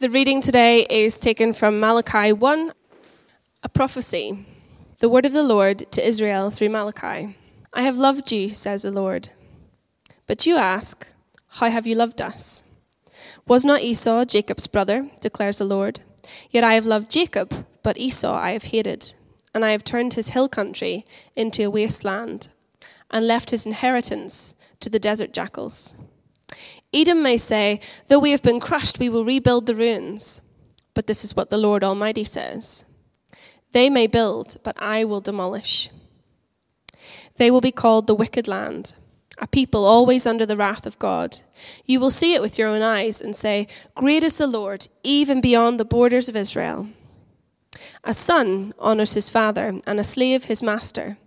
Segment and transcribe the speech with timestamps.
[0.00, 2.72] The reading today is taken from Malachi 1,
[3.64, 4.46] a prophecy,
[5.00, 7.36] the word of the Lord to Israel through Malachi.
[7.72, 9.30] I have loved you, says the Lord.
[10.28, 11.08] But you ask,
[11.48, 12.62] How have you loved us?
[13.48, 15.98] Was not Esau Jacob's brother, declares the Lord?
[16.48, 19.14] Yet I have loved Jacob, but Esau I have hated,
[19.52, 22.50] and I have turned his hill country into a waste land,
[23.10, 25.96] and left his inheritance to the desert jackals.
[26.92, 30.40] Edom may say, Though we have been crushed, we will rebuild the ruins.
[30.94, 32.84] But this is what the Lord Almighty says
[33.72, 35.90] They may build, but I will demolish.
[37.36, 38.94] They will be called the wicked land,
[39.38, 41.40] a people always under the wrath of God.
[41.84, 45.40] You will see it with your own eyes and say, Great is the Lord, even
[45.40, 46.88] beyond the borders of Israel.
[48.02, 51.18] A son honors his father, and a slave his master.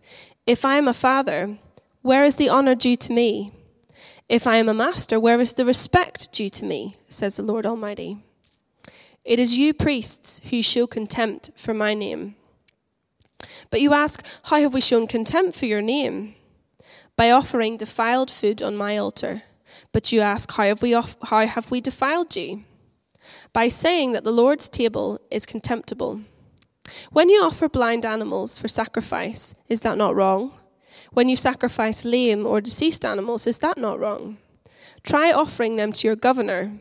[0.45, 1.57] If I am a father,
[2.01, 3.53] where is the honor due to me?
[4.31, 6.95] If I am a master, where is the respect due to me?
[7.09, 8.19] says the Lord Almighty.
[9.25, 12.37] It is you, priests, who show contempt for my name.
[13.69, 16.35] But you ask, How have we shown contempt for your name?
[17.17, 19.43] By offering defiled food on my altar.
[19.91, 22.63] But you ask, How have we, off- how have we defiled you?
[23.51, 26.21] By saying that the Lord's table is contemptible.
[27.11, 30.53] When you offer blind animals for sacrifice, is that not wrong?
[31.13, 34.37] When you sacrifice lame or deceased animals, is that not wrong?
[35.03, 36.79] Try offering them to your governor.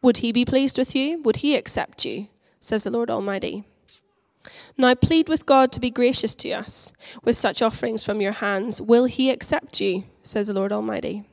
[0.00, 1.20] Would he be pleased with you?
[1.22, 2.28] Would he accept you?
[2.60, 3.64] Says the Lord Almighty.
[4.78, 6.94] Now plead with God to be gracious to us.
[7.24, 10.04] With such offerings from your hands, will he accept you?
[10.22, 11.24] Says the Lord Almighty.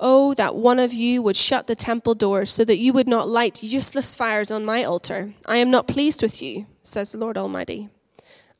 [0.00, 3.28] Oh, that one of you would shut the temple doors so that you would not
[3.28, 5.34] light useless fires on my altar.
[5.46, 7.88] I am not pleased with you, says the Lord Almighty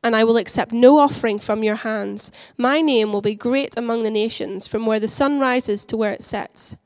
[0.02, 2.32] and I will accept no offering from your hands.
[2.56, 6.12] My name will be great among the nations, from where the sun rises to where
[6.12, 6.76] it sets.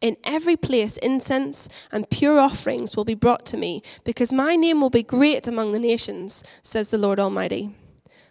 [0.00, 4.80] In every place, incense and pure offerings will be brought to me, because my name
[4.80, 7.74] will be great among the nations, says the Lord Almighty.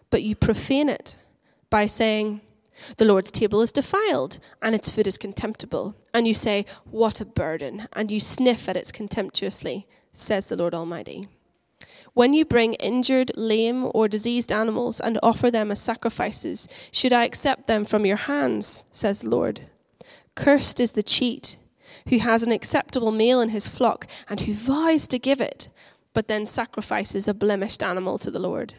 [0.09, 1.15] But you profane it
[1.69, 2.41] by saying,
[2.97, 5.95] The Lord's table is defiled, and its food is contemptible.
[6.11, 7.87] And you say, What a burden!
[7.93, 11.27] And you sniff at it contemptuously, says the Lord Almighty.
[12.13, 17.25] When you bring injured, lame, or diseased animals and offer them as sacrifices, should I
[17.25, 18.85] accept them from your hands?
[18.91, 19.61] says the Lord.
[20.35, 21.57] Cursed is the cheat
[22.07, 25.69] who has an acceptable meal in his flock and who vows to give it,
[26.13, 28.73] but then sacrifices a blemished animal to the Lord.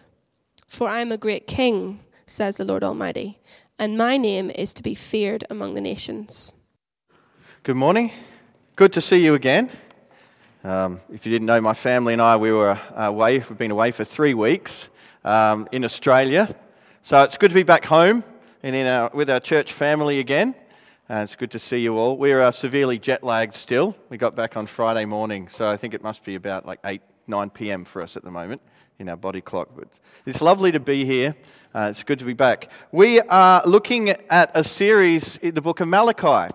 [0.66, 3.38] For I am a great king, says the Lord Almighty,
[3.78, 6.54] and my name is to be feared among the nations.
[7.62, 8.12] Good morning.
[8.76, 9.70] Good to see you again.
[10.62, 13.92] Um, if you didn't know, my family and I, we were away, we've been away
[13.92, 14.90] for three weeks
[15.24, 16.54] um, in Australia.
[17.02, 18.22] So it's good to be back home
[18.62, 20.54] and in our, with our church family again.
[21.08, 22.18] Uh, it's good to see you all.
[22.18, 23.96] We're uh, severely jet lagged still.
[24.10, 27.00] We got back on Friday morning, so I think it must be about like 8,
[27.26, 27.86] 9 p.m.
[27.86, 28.60] for us at the moment
[28.98, 29.70] in our body clock.
[29.74, 29.88] But
[30.26, 31.36] it's lovely to be here.
[31.74, 32.70] Uh, it's good to be back.
[32.92, 36.54] We are looking at a series in the book of Malachi.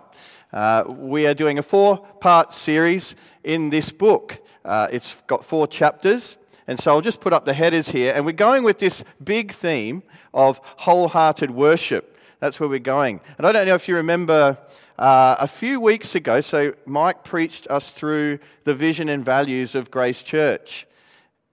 [0.56, 4.40] Uh, we are doing a four part series in this book.
[4.64, 8.14] Uh, it's got four chapters, and so I'll just put up the headers here.
[8.16, 10.02] And we're going with this big theme
[10.34, 12.18] of wholehearted worship.
[12.40, 13.20] That's where we're going.
[13.38, 14.58] And I don't know if you remember
[14.98, 19.92] uh, a few weeks ago, so Mike preached us through the vision and values of
[19.92, 20.88] Grace Church.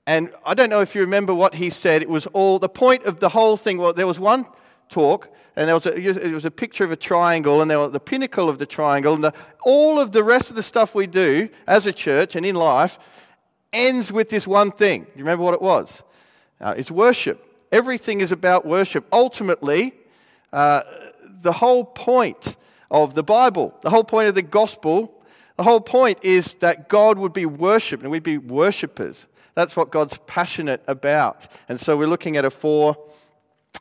[0.07, 2.03] And I don't know if you remember what he said.
[2.03, 3.79] It was all the point of the whole thing.
[3.79, 4.47] Well, there was one
[4.93, 7.93] talk and there was a, it was a picture of a triangle, and there was
[7.93, 11.07] the pinnacle of the triangle, and the, all of the rest of the stuff we
[11.07, 12.99] do as a church and in life
[13.73, 15.03] ends with this one thing.
[15.03, 16.03] Do you remember what it was?
[16.61, 17.47] Uh, it's worship.
[17.71, 19.07] Everything is about worship.
[19.13, 19.95] Ultimately,
[20.53, 20.83] uh,
[21.43, 22.57] the whole point
[22.91, 25.23] of the Bible, the whole point of the gospel,
[25.57, 29.27] the whole point is that God would be worshipped and we'd be worshippers.
[29.55, 31.47] That's what God's passionate about.
[31.69, 32.97] And so we're looking at a four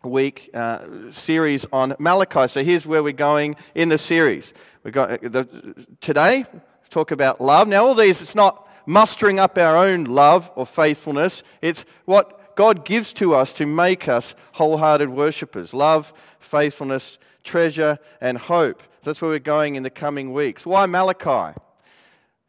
[0.03, 2.47] week uh, series on Malachi.
[2.47, 4.53] So here's where we're going in the series.
[4.83, 6.45] We got uh, the, today
[6.89, 7.67] talk about love.
[7.67, 11.43] Now all these, it's not mustering up our own love or faithfulness.
[11.61, 15.73] It's what God gives to us to make us wholehearted worshippers.
[15.73, 18.83] Love, faithfulness, treasure, and hope.
[19.03, 20.65] That's where we're going in the coming weeks.
[20.65, 21.57] Why Malachi?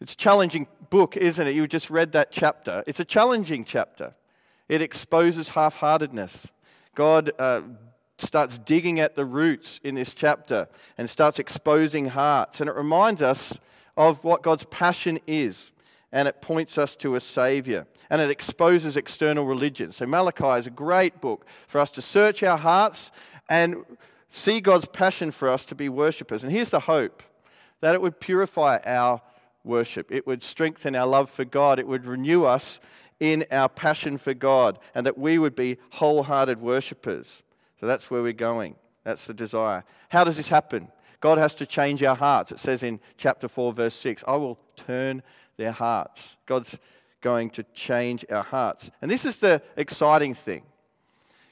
[0.00, 1.54] It's a challenging book, isn't it?
[1.54, 2.82] You just read that chapter.
[2.86, 4.14] It's a challenging chapter.
[4.68, 6.48] It exposes half heartedness.
[6.94, 7.62] God uh,
[8.18, 10.68] starts digging at the roots in this chapter
[10.98, 12.60] and starts exposing hearts.
[12.60, 13.58] And it reminds us
[13.96, 15.72] of what God's passion is.
[16.12, 17.86] And it points us to a Savior.
[18.10, 19.92] And it exposes external religion.
[19.92, 23.10] So Malachi is a great book for us to search our hearts
[23.48, 23.84] and
[24.28, 26.44] see God's passion for us to be worshippers.
[26.44, 27.22] And here's the hope
[27.80, 29.22] that it would purify our
[29.64, 30.10] worship.
[30.12, 31.78] It would strengthen our love for God.
[31.78, 32.80] It would renew us
[33.22, 37.44] in our passion for God, and that we would be wholehearted worshippers.
[37.78, 38.74] So that's where we're going.
[39.04, 39.84] That's the desire.
[40.08, 40.88] How does this happen?
[41.20, 42.50] God has to change our hearts.
[42.50, 45.22] It says in chapter 4, verse 6, I will turn
[45.56, 46.36] their hearts.
[46.46, 46.80] God's
[47.20, 48.90] going to change our hearts.
[49.00, 50.64] And this is the exciting thing.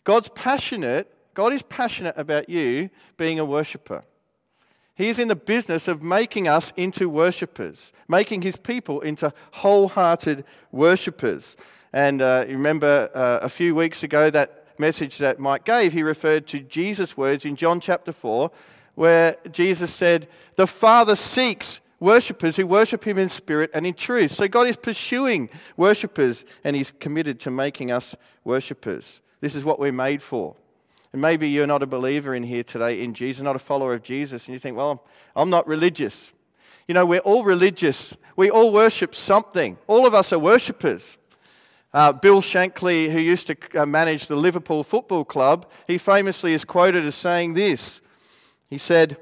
[0.02, 4.02] God's passionate, God is passionate about you being a worshiper.
[5.00, 10.44] He is in the business of making us into worshippers, making his people into wholehearted
[10.72, 11.56] worshippers.
[11.90, 16.46] And uh, remember uh, a few weeks ago that message that Mike gave, he referred
[16.48, 18.50] to Jesus' words in John chapter 4,
[18.94, 24.32] where Jesus said, The Father seeks worshippers who worship him in spirit and in truth.
[24.32, 25.48] So God is pursuing
[25.78, 28.14] worshippers and he's committed to making us
[28.44, 29.22] worshippers.
[29.40, 30.56] This is what we're made for.
[31.12, 34.02] And maybe you're not a believer in here today in Jesus, not a follower of
[34.02, 35.04] Jesus, and you think, well,
[35.34, 36.32] I'm not religious.
[36.86, 38.16] You know, we're all religious.
[38.36, 39.76] We all worship something.
[39.86, 41.18] All of us are worshippers.
[41.92, 46.64] Uh, Bill Shankly, who used to uh, manage the Liverpool Football Club, he famously is
[46.64, 48.00] quoted as saying this.
[48.68, 49.16] He said,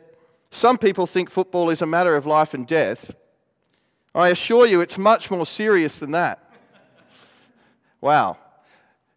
[0.50, 3.14] Some people think football is a matter of life and death.
[4.14, 6.52] I assure you, it's much more serious than that.
[8.00, 8.36] wow.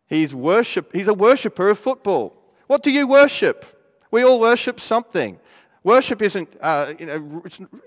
[0.07, 2.40] He's, worship, he's a worshipper of football.
[2.71, 3.65] What do you worship?
[4.12, 5.38] We all worship something.
[5.83, 7.44] Worship isn't, uh, you know,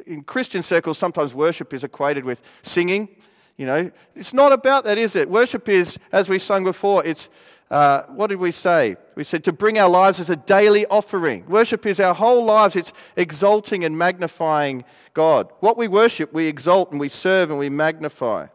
[0.06, 3.08] in Christian circles, sometimes worship is equated with singing.
[3.56, 5.30] You know, it's not about that, is it?
[5.30, 7.30] Worship is, as we sung before, it's,
[7.70, 8.96] uh, what did we say?
[9.14, 11.46] We said to bring our lives as a daily offering.
[11.46, 14.84] Worship is our whole lives, it's exalting and magnifying
[15.14, 15.50] God.
[15.60, 18.48] What we worship, we exalt and we serve and we magnify.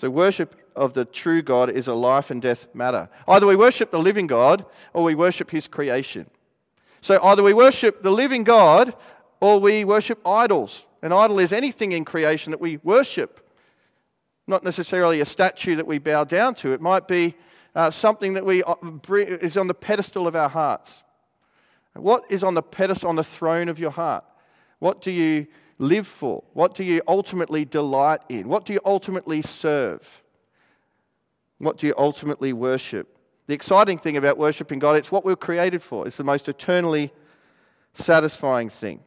[0.00, 3.10] So, worship of the true God is a life and death matter.
[3.28, 4.64] Either we worship the living God
[4.94, 6.24] or we worship his creation.
[7.02, 8.94] So either we worship the living God
[9.40, 10.86] or we worship idols.
[11.02, 13.46] An idol is anything in creation that we worship,
[14.46, 16.72] not necessarily a statue that we bow down to.
[16.72, 17.34] It might be
[17.74, 18.76] uh, something that we uh,
[19.12, 21.02] is on the pedestal of our hearts.
[21.92, 24.24] What is on the pedestal, on the throne of your heart?
[24.78, 25.46] What do you
[25.80, 26.44] live for?
[26.52, 28.48] What do you ultimately delight in?
[28.48, 30.22] What do you ultimately serve?
[31.58, 33.16] What do you ultimately worship?
[33.46, 36.06] The exciting thing about worshiping God, it's what we're created for.
[36.06, 37.12] It's the most eternally
[37.94, 39.00] satisfying thing.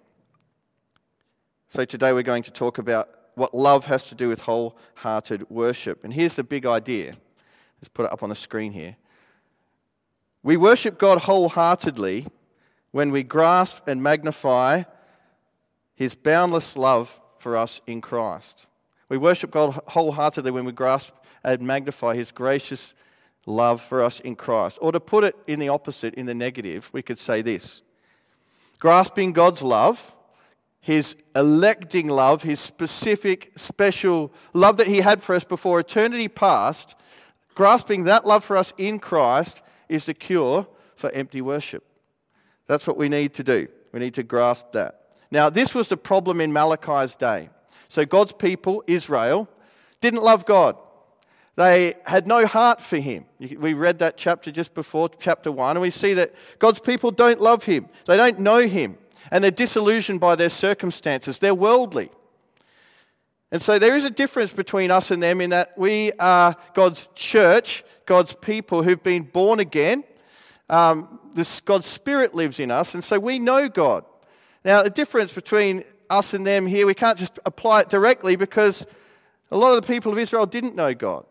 [1.68, 6.04] So today we're going to talk about what love has to do with wholehearted worship.
[6.04, 7.16] And here's the big idea.
[7.80, 8.98] Let's put it up on the screen here.
[10.42, 12.28] We worship God wholeheartedly
[12.92, 14.84] when we grasp and magnify
[15.96, 18.68] his boundless love for us in Christ.
[19.10, 21.14] We worship God wholeheartedly when we grasp
[21.44, 22.94] and magnify his gracious
[23.46, 24.80] love for us in Christ.
[24.82, 27.82] Or to put it in the opposite, in the negative, we could say this
[28.80, 30.16] grasping God's love,
[30.80, 36.96] his electing love, his specific, special love that he had for us before eternity past,
[37.56, 41.84] grasping that love for us in Christ is the cure for empty worship.
[42.68, 43.68] That's what we need to do.
[43.92, 45.03] We need to grasp that.
[45.34, 47.50] Now, this was the problem in Malachi's day.
[47.88, 49.50] So, God's people, Israel,
[50.00, 50.78] didn't love God.
[51.56, 53.26] They had no heart for him.
[53.40, 57.42] We read that chapter just before, chapter 1, and we see that God's people don't
[57.42, 57.90] love him.
[58.06, 59.00] They don't know him,
[59.32, 61.40] and they're disillusioned by their circumstances.
[61.40, 62.12] They're worldly.
[63.52, 67.08] And so there is a difference between us and them in that we are God's
[67.16, 70.04] church, God's people who've been born again.
[70.70, 74.06] Um, this, God's Spirit lives in us, and so we know God.
[74.66, 78.86] Now, the difference between us and them here, we can't just apply it directly because
[79.52, 81.26] a lot of the people of Israel didn't know God.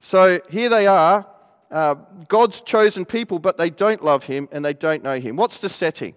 [0.00, 1.26] So here they are,
[1.70, 1.94] uh,
[2.28, 5.36] God's chosen people, but they don't love Him and they don't know Him.
[5.36, 6.14] What's the setting?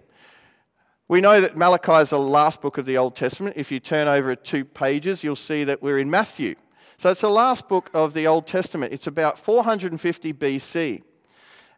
[1.06, 3.56] We know that Malachi is the last book of the Old Testament.
[3.58, 6.54] If you turn over two pages, you'll see that we're in Matthew.
[6.96, 8.94] So it's the last book of the Old Testament.
[8.94, 11.02] It's about 450 BC.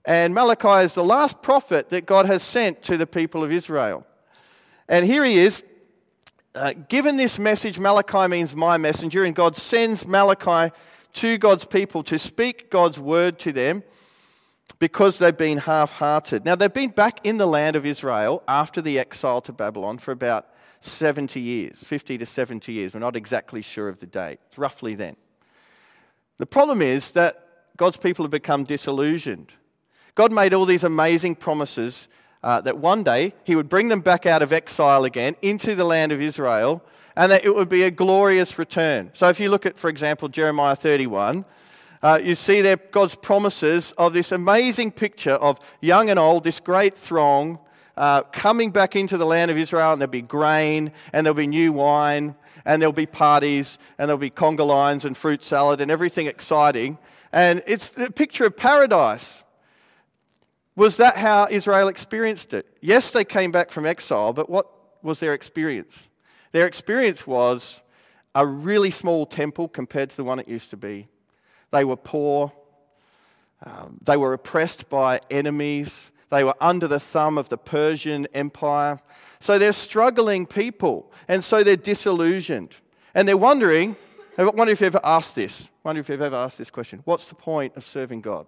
[0.05, 4.07] And Malachi is the last prophet that God has sent to the people of Israel.
[4.89, 5.65] And here he is.
[6.55, 10.73] Uh, given this message, Malachi means my messenger, and God sends Malachi
[11.15, 13.83] to God's people to speak God's word to them
[14.79, 16.45] because they've been half hearted.
[16.45, 20.13] Now, they've been back in the land of Israel after the exile to Babylon for
[20.13, 20.47] about
[20.81, 22.95] 70 years, 50 to 70 years.
[22.95, 25.17] We're not exactly sure of the date, it's roughly then.
[26.39, 27.43] The problem is that
[27.77, 29.55] God's people have become disillusioned.
[30.15, 32.09] God made all these amazing promises
[32.43, 35.85] uh, that one day he would bring them back out of exile again into the
[35.85, 36.83] land of Israel
[37.17, 39.11] and that it would be a glorious return.
[39.15, 41.45] So if you look at, for example, Jeremiah 31,
[42.03, 46.61] uh, you see there God's promises of this amazing picture of young and old, this
[46.61, 47.59] great throng
[47.97, 51.47] uh, coming back into the land of Israel, and there'll be grain and there'll be
[51.47, 52.35] new wine.
[52.67, 56.99] and there'll be parties, and there'll be conga lines and fruit salad and everything exciting.
[57.33, 59.45] And it's a picture of paradise.
[60.77, 62.67] Was that how Israel experienced it?
[62.83, 64.71] Yes, they came back from exile, but what
[65.03, 66.07] was their experience?
[66.53, 67.81] Their experience was
[68.35, 71.09] a really small temple compared to the one it used to be.
[71.71, 72.53] They were poor,
[73.65, 79.01] um, they were oppressed by enemies, they were under the thumb of the Persian Empire.
[79.41, 82.75] So they're struggling people, and so they're disillusioned.
[83.15, 83.97] And they're wondering,
[84.37, 85.69] I wonder if you've ever asked this.
[85.85, 87.01] I wonder if you've ever asked this question.
[87.05, 88.47] What's the point of serving God?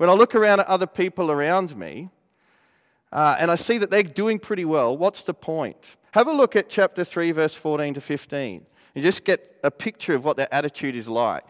[0.00, 2.08] When I look around at other people around me
[3.12, 5.96] uh, and I see that they're doing pretty well, what's the point?
[6.12, 8.64] Have a look at chapter 3, verse 14 to 15,
[8.94, 11.44] and just get a picture of what their attitude is like.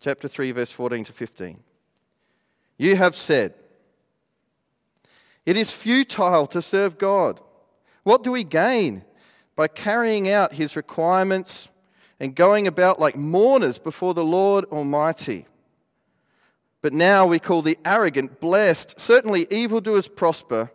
[0.00, 1.62] Chapter 3, verse 14 to 15.
[2.78, 3.52] You have said,
[5.44, 7.42] It is futile to serve God.
[8.04, 9.04] What do we gain
[9.54, 11.68] by carrying out his requirements
[12.18, 15.46] and going about like mourners before the Lord Almighty.
[16.82, 18.98] But now we call the arrogant blessed.
[18.98, 20.70] Certainly, evildoers prosper.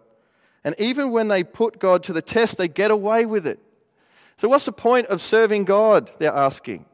[0.63, 3.59] And even when they put God to the test, they get away with it.
[4.37, 6.11] So, what's the point of serving God?
[6.19, 6.85] They're asking.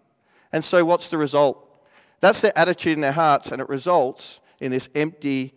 [0.51, 1.63] And so, what's the result?
[2.19, 5.53] That's their attitude in their hearts, and it results in this empty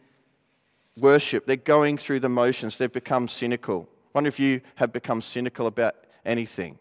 [0.97, 1.47] worship.
[1.47, 3.89] They're going through the motions, they've become cynical.
[3.91, 5.95] I wonder if you have become cynical about
[6.25, 6.79] anything.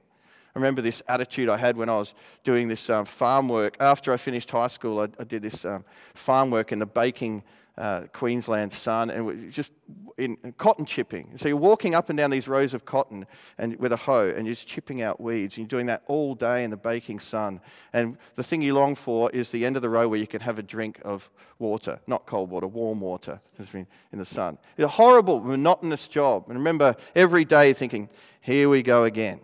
[0.55, 2.13] I remember this attitude I had when I was
[2.43, 3.77] doing this um, farm work.
[3.79, 7.43] After I finished high school, I, I did this um, farm work in the baking
[7.79, 9.71] uh, Queensland sun and just
[10.17, 11.37] in, in cotton chipping.
[11.37, 13.25] So you're walking up and down these rows of cotton
[13.57, 15.55] and with a hoe and you're just chipping out weeds.
[15.55, 17.61] And you're doing that all day in the baking sun.
[17.93, 20.41] And the thing you long for is the end of the row where you can
[20.41, 23.39] have a drink of water, not cold water, warm water,
[23.71, 24.57] in the sun.
[24.77, 26.45] It's a horrible, monotonous job.
[26.49, 28.09] And remember every day thinking,
[28.41, 29.39] here we go again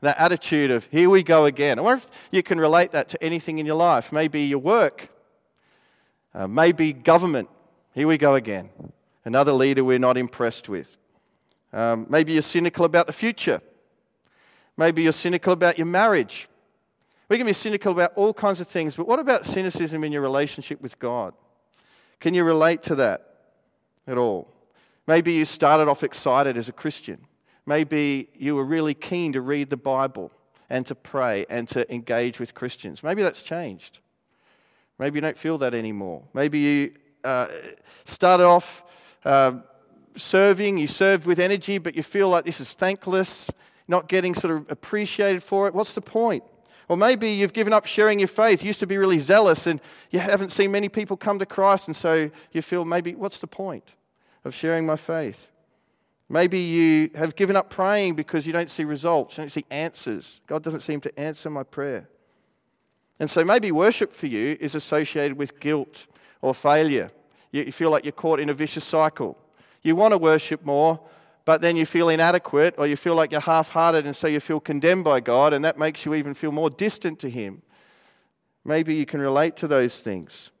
[0.00, 1.78] that attitude of, here we go again.
[1.78, 4.12] I wonder if you can relate that to anything in your life.
[4.12, 5.08] Maybe your work,
[6.34, 7.48] uh, maybe government.
[7.92, 8.70] Here we go again.
[9.24, 10.96] Another leader we're not impressed with.
[11.72, 13.60] Um, maybe you're cynical about the future.
[14.76, 16.48] Maybe you're cynical about your marriage.
[17.28, 20.22] We can be cynical about all kinds of things, but what about cynicism in your
[20.22, 21.34] relationship with God?
[22.18, 23.34] Can you relate to that
[24.06, 24.52] at all?
[25.06, 27.26] Maybe you started off excited as a Christian.
[27.70, 30.32] Maybe you were really keen to read the Bible
[30.68, 33.04] and to pray and to engage with Christians.
[33.04, 34.00] Maybe that's changed.
[34.98, 36.24] Maybe you don't feel that anymore.
[36.34, 37.46] Maybe you uh,
[38.04, 38.82] started off
[39.24, 39.60] uh,
[40.16, 43.48] serving, you served with energy, but you feel like this is thankless,
[43.86, 45.72] not getting sort of appreciated for it.
[45.72, 46.42] What's the point?
[46.88, 48.64] Or maybe you've given up sharing your faith.
[48.64, 51.86] You used to be really zealous and you haven't seen many people come to Christ,
[51.86, 53.84] and so you feel maybe, what's the point
[54.44, 55.46] of sharing my faith?
[56.32, 60.40] Maybe you have given up praying because you don't see results, you don't see answers.
[60.46, 62.08] God doesn't seem to answer my prayer.
[63.18, 66.06] And so maybe worship for you is associated with guilt
[66.40, 67.10] or failure.
[67.50, 69.36] You feel like you're caught in a vicious cycle.
[69.82, 71.00] You want to worship more,
[71.44, 74.38] but then you feel inadequate or you feel like you're half hearted and so you
[74.38, 77.62] feel condemned by God, and that makes you even feel more distant to Him.
[78.64, 80.52] Maybe you can relate to those things.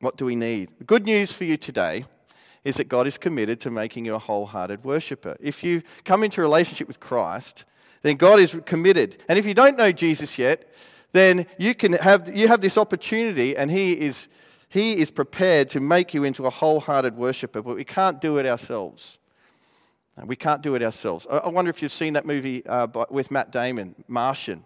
[0.00, 0.70] What do we need?
[0.86, 2.06] Good news for you today
[2.64, 5.36] is that God is committed to making you a wholehearted worshiper.
[5.40, 7.64] If you come into a relationship with Christ,
[8.02, 9.22] then God is committed.
[9.28, 10.72] And if you don't know Jesus yet,
[11.12, 14.28] then you can have you have this opportunity and he is
[14.68, 18.46] he is prepared to make you into a wholehearted worshiper, but we can't do it
[18.46, 19.18] ourselves.
[20.24, 21.26] We can't do it ourselves.
[21.30, 24.64] I wonder if you've seen that movie uh, with Matt Damon, Martian.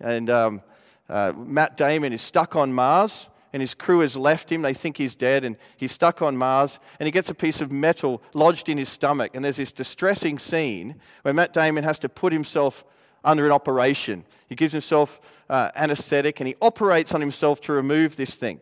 [0.00, 0.62] And um,
[1.08, 4.62] uh, Matt Damon is stuck on Mars, and his crew has left him.
[4.62, 6.80] They think he's dead, and he's stuck on Mars.
[6.98, 9.30] And he gets a piece of metal lodged in his stomach.
[9.32, 12.84] And there's this distressing scene where Matt Damon has to put himself
[13.22, 14.24] under an operation.
[14.48, 18.60] He gives himself uh, anesthetic and he operates on himself to remove this thing.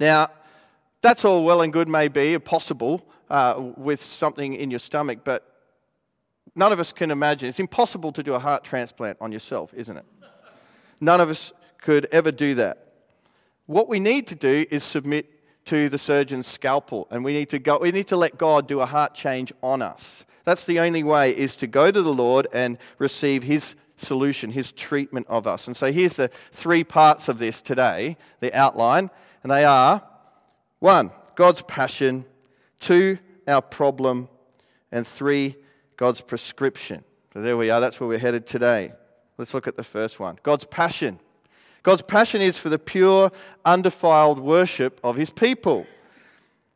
[0.00, 0.28] Now,
[1.02, 5.46] that's all well and good, maybe, possible uh, with something in your stomach, but
[6.54, 7.50] none of us can imagine.
[7.50, 10.06] It's impossible to do a heart transplant on yourself, isn't it?
[11.02, 12.83] None of us could ever do that.
[13.66, 15.30] What we need to do is submit
[15.66, 17.78] to the surgeon's scalpel, and we need to go.
[17.78, 20.24] We need to let God do a heart change on us.
[20.44, 24.72] That's the only way is to go to the Lord and receive His solution, His
[24.72, 25.66] treatment of us.
[25.66, 29.10] And so here's the three parts of this today, the outline,
[29.42, 30.02] and they are
[30.80, 32.26] one, God's passion,
[32.80, 33.18] two,
[33.48, 34.28] our problem,
[34.92, 35.56] and three,
[35.96, 37.04] God's prescription.
[37.32, 37.80] So there we are.
[37.80, 38.92] That's where we're headed today.
[39.38, 41.18] Let's look at the first one God's passion.
[41.84, 43.30] God's passion is for the pure,
[43.64, 45.86] undefiled worship of his people.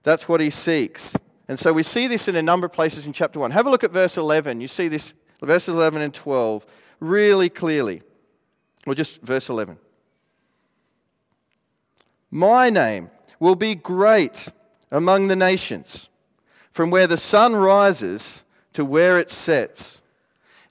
[0.03, 1.17] That's what he seeks.
[1.49, 3.50] And so we see this in a number of places in chapter 1.
[3.50, 4.61] Have a look at verse 11.
[4.61, 6.67] You see this, verses 11 and 12,
[7.00, 8.03] really clearly.
[8.87, 9.79] Or just verse 11.
[12.31, 13.11] My name
[13.41, 14.49] will be great
[14.91, 16.11] among the nations,
[16.71, 20.03] from where the sun rises to where it sets.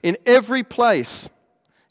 [0.00, 1.28] In every place,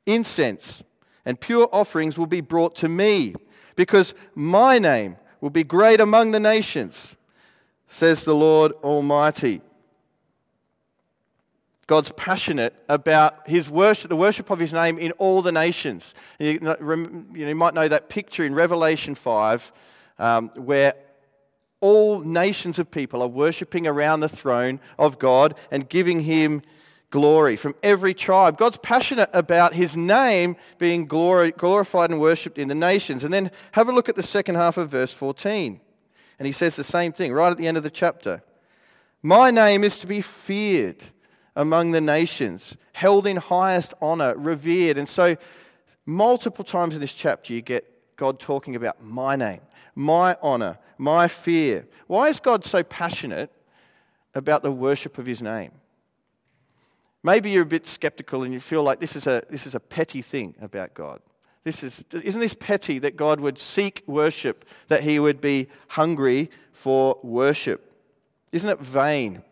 [0.06, 0.82] incense
[1.28, 3.36] and pure offerings will be brought to me,
[3.76, 7.18] because my name will be great among the nations,
[7.90, 9.62] says the Lord Almighty.
[11.86, 16.16] God's passionate about his worship, the worship of his name in all the nations.
[16.40, 19.74] You, might know that picture in Revelation 5
[20.20, 20.94] um, where
[21.82, 26.62] all nations of people are worshipping around the throne of God and giving him
[27.10, 28.58] glory from every tribe.
[28.58, 33.24] God's passionate about his name being glorified and worshipped in the nations.
[33.24, 35.80] And then have a look at the second half of verse 14.
[36.40, 38.44] And he says the same thing right at the end of the chapter.
[39.24, 41.04] My name is to be feared
[41.56, 44.98] among the nations, held in highest honor, revered.
[44.98, 45.38] And so,
[46.06, 49.62] multiple times in this chapter, you get God talking about my name,
[49.96, 51.88] my honor, my fear.
[52.06, 53.52] Why is God so passionate
[54.36, 55.72] about the worship of his name?
[57.28, 59.82] Maybe you're a bit skeptical and you feel like this is a, this is a
[59.82, 61.20] petty thing about God.
[61.66, 66.50] This is, isn't this petty that God would seek worship, that he would be hungry
[66.72, 67.92] for worship?
[68.54, 69.44] Isn't it vain?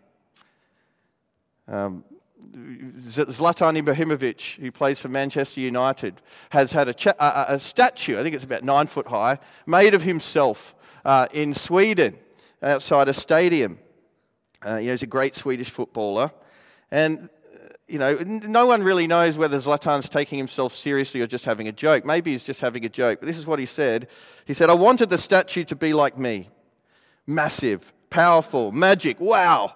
[1.68, 2.06] Um,
[2.54, 8.24] Zlatan Ibrahimovic, who plays for Manchester United, has had a, cha- a, a, statue, I
[8.24, 12.18] think it's about nine foot high, made of himself uh, in Sweden
[12.64, 13.80] outside a stadium.
[14.66, 16.32] Uh, you know, he's a great Swedish footballer.
[16.90, 17.30] And,
[17.88, 21.72] you know, no one really knows whether Zlatan's taking himself seriously or just having a
[21.72, 22.04] joke.
[22.04, 23.20] Maybe he's just having a joke.
[23.20, 24.08] But this is what he said
[24.46, 26.50] He said, I wanted the statue to be like me
[27.28, 29.20] massive, powerful, magic.
[29.20, 29.74] Wow.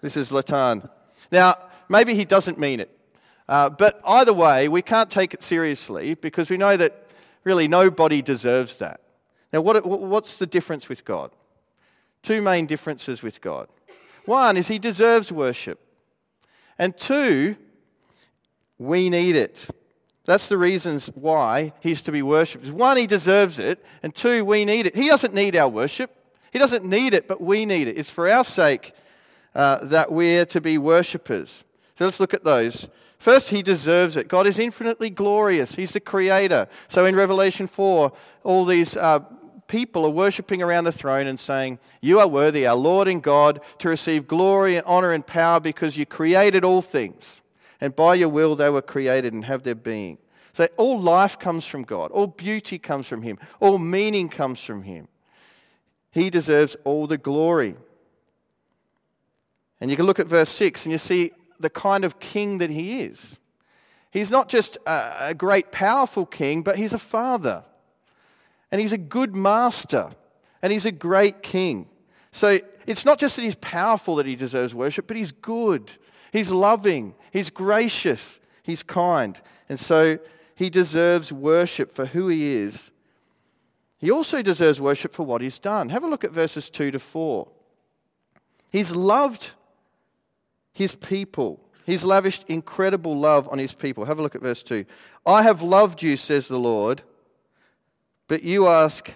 [0.00, 0.88] This is Zlatan.
[1.32, 1.56] Now,
[1.88, 2.90] maybe he doesn't mean it.
[3.48, 7.08] Uh, but either way, we can't take it seriously because we know that
[7.42, 9.00] really nobody deserves that.
[9.52, 11.30] Now, what, what's the difference with God?
[12.22, 13.68] Two main differences with God.
[14.24, 15.78] One is he deserves worship.
[16.78, 17.56] And two,
[18.78, 19.68] we need it.
[20.26, 22.70] That's the reasons why he's to be worshipped.
[22.70, 23.84] One, he deserves it.
[24.02, 24.96] And two, we need it.
[24.96, 26.10] He doesn't need our worship.
[26.50, 27.98] He doesn't need it, but we need it.
[27.98, 28.92] It's for our sake
[29.54, 31.64] uh, that we're to be worshippers.
[31.96, 32.88] So let's look at those.
[33.18, 34.28] First, he deserves it.
[34.28, 35.74] God is infinitely glorious.
[35.74, 36.68] He's the creator.
[36.88, 39.20] So in Revelation 4, all these uh,
[39.66, 43.60] people are worshipping around the throne and saying, You are worthy, our Lord and God,
[43.78, 47.42] to receive glory and honor and power because you created all things.
[47.80, 50.18] And by your will they were created and have their being.
[50.52, 54.82] So all life comes from God, all beauty comes from Him, all meaning comes from
[54.84, 55.08] Him.
[56.12, 57.74] He deserves all the glory.
[59.80, 62.70] And you can look at verse 6 and you see the kind of king that
[62.70, 63.36] he is.
[64.10, 67.64] He's not just a, a great, powerful king, but he's a father.
[68.74, 70.10] And he's a good master.
[70.60, 71.86] And he's a great king.
[72.32, 72.58] So
[72.88, 75.92] it's not just that he's powerful that he deserves worship, but he's good.
[76.32, 77.14] He's loving.
[77.30, 78.40] He's gracious.
[78.64, 79.40] He's kind.
[79.68, 80.18] And so
[80.56, 82.90] he deserves worship for who he is.
[83.98, 85.90] He also deserves worship for what he's done.
[85.90, 87.46] Have a look at verses 2 to 4.
[88.72, 89.52] He's loved
[90.72, 91.60] his people.
[91.86, 94.06] He's lavished incredible love on his people.
[94.06, 94.84] Have a look at verse 2.
[95.24, 97.04] I have loved you, says the Lord,
[98.28, 99.12] but you ask,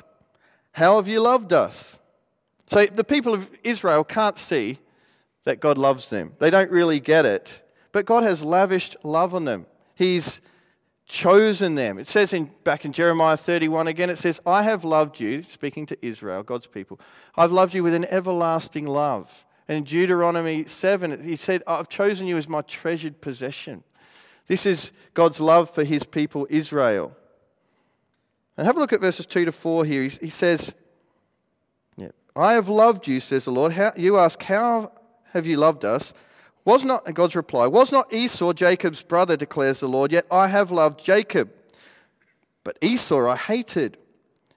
[0.73, 1.99] How have you loved us?
[2.67, 4.79] So the people of Israel can't see
[5.45, 6.35] that God loves them.
[6.39, 7.63] They don't really get it.
[7.93, 9.67] But God has lavished love on them.
[9.95, 10.43] He's
[11.07, 11.99] chosen them.
[11.99, 15.87] It says in, back in Jeremiah 31 again, it says, I have loved you, speaking
[15.87, 17.01] to Israel, God's people.
[17.35, 19.47] I've loved you with an everlasting love.
[19.67, 23.85] And in Deuteronomy 7, he said, I've chosen you as my treasured possession.
[24.47, 27.17] This is God's love for his people, Israel.
[28.59, 30.03] And have a look at verses 2 to 4 here.
[30.03, 30.75] He, he says,
[31.97, 33.73] yeah, I have loved you, says the Lord.
[33.73, 34.91] How, you ask, How
[35.33, 36.13] have you loved us?
[36.65, 40.73] Was not, God's reply, was not Esau Jacob's brother, declares the Lord, yet I have
[40.73, 41.51] loved Jacob.
[42.65, 43.97] But Esau I hated,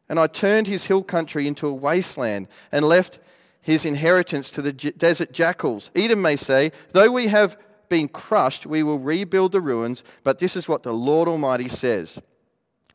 [0.09, 3.19] and I turned his hill country into a wasteland and left
[3.61, 5.91] his inheritance to the desert jackals.
[5.95, 7.55] Edom may say, Though we have
[7.87, 12.19] been crushed, we will rebuild the ruins, but this is what the Lord Almighty says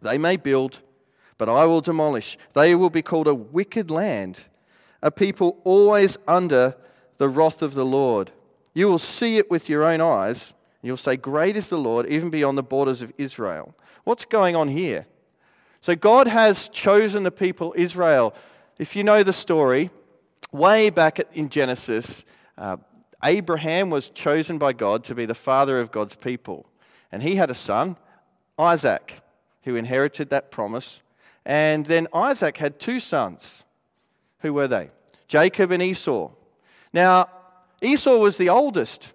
[0.03, 0.81] They may build,
[1.39, 2.39] but I will demolish.
[2.55, 4.49] They will be called a wicked land,
[5.03, 6.77] a people always under
[7.19, 8.31] the wrath of the Lord.
[8.75, 12.31] You will see it with your own eyes, you'll say, Great is the Lord, even
[12.31, 13.75] beyond the borders of Israel.
[14.05, 15.07] What's going on here?
[15.81, 18.35] So, God has chosen the people Israel.
[18.79, 19.91] If you know the story,
[20.53, 22.25] way back in Genesis,
[22.59, 22.77] uh,
[23.23, 26.67] Abraham was chosen by God to be the father of God's people.
[27.11, 27.97] And he had a son,
[28.59, 29.21] Isaac,
[29.63, 31.03] who inherited that promise.
[31.47, 33.63] And then Isaac had two sons.
[34.41, 34.91] Who were they?
[35.29, 36.33] Jacob and Esau.
[36.93, 37.29] Now,
[37.81, 39.15] Esau was the oldest,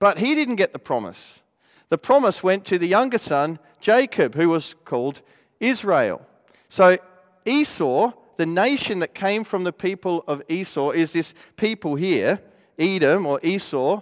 [0.00, 1.42] but he didn't get the promise.
[1.88, 5.22] The promise went to the younger son, Jacob, who was called
[5.60, 6.20] Israel.
[6.68, 6.98] So
[7.44, 12.40] Esau, the nation that came from the people of Esau, is this people here,
[12.76, 14.00] Edom or Esau.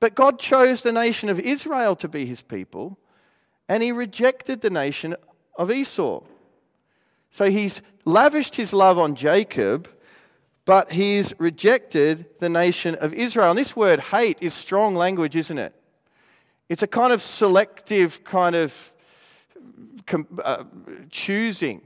[0.00, 2.98] But God chose the nation of Israel to be his people,
[3.68, 5.14] and he rejected the nation
[5.56, 6.22] of Esau.
[7.32, 9.88] So he's lavished his love on Jacob,
[10.64, 13.50] but he's rejected the nation of Israel.
[13.50, 15.74] And this word hate is strong language, isn't it?
[16.68, 18.92] It's a kind of selective kind of
[20.42, 20.64] uh,
[21.10, 21.82] choosing.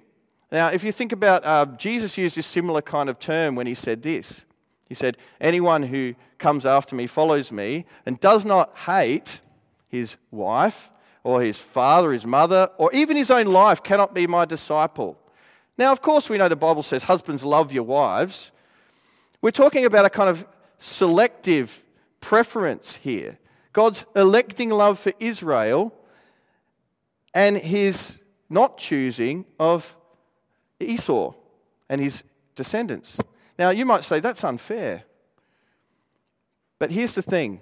[0.51, 3.75] Now, if you think about uh, Jesus used this similar kind of term when he
[3.75, 4.45] said this.
[4.89, 9.41] He said, Anyone who comes after me follows me and does not hate
[9.89, 10.91] his wife
[11.25, 15.19] or his father, his mother, or even his own life cannot be my disciple.
[15.79, 18.51] Now, of course, we know the Bible says, Husbands, love your wives.
[19.43, 20.47] We're talking about a kind of
[20.79, 21.85] selective
[22.21, 23.39] preference here.
[23.73, 25.95] God's electing love for Israel
[27.35, 29.95] and his not choosing of
[30.81, 31.35] Esau
[31.89, 33.21] and his descendants.
[33.59, 35.05] Now, you might say that's unfair.
[36.79, 37.61] But here's the thing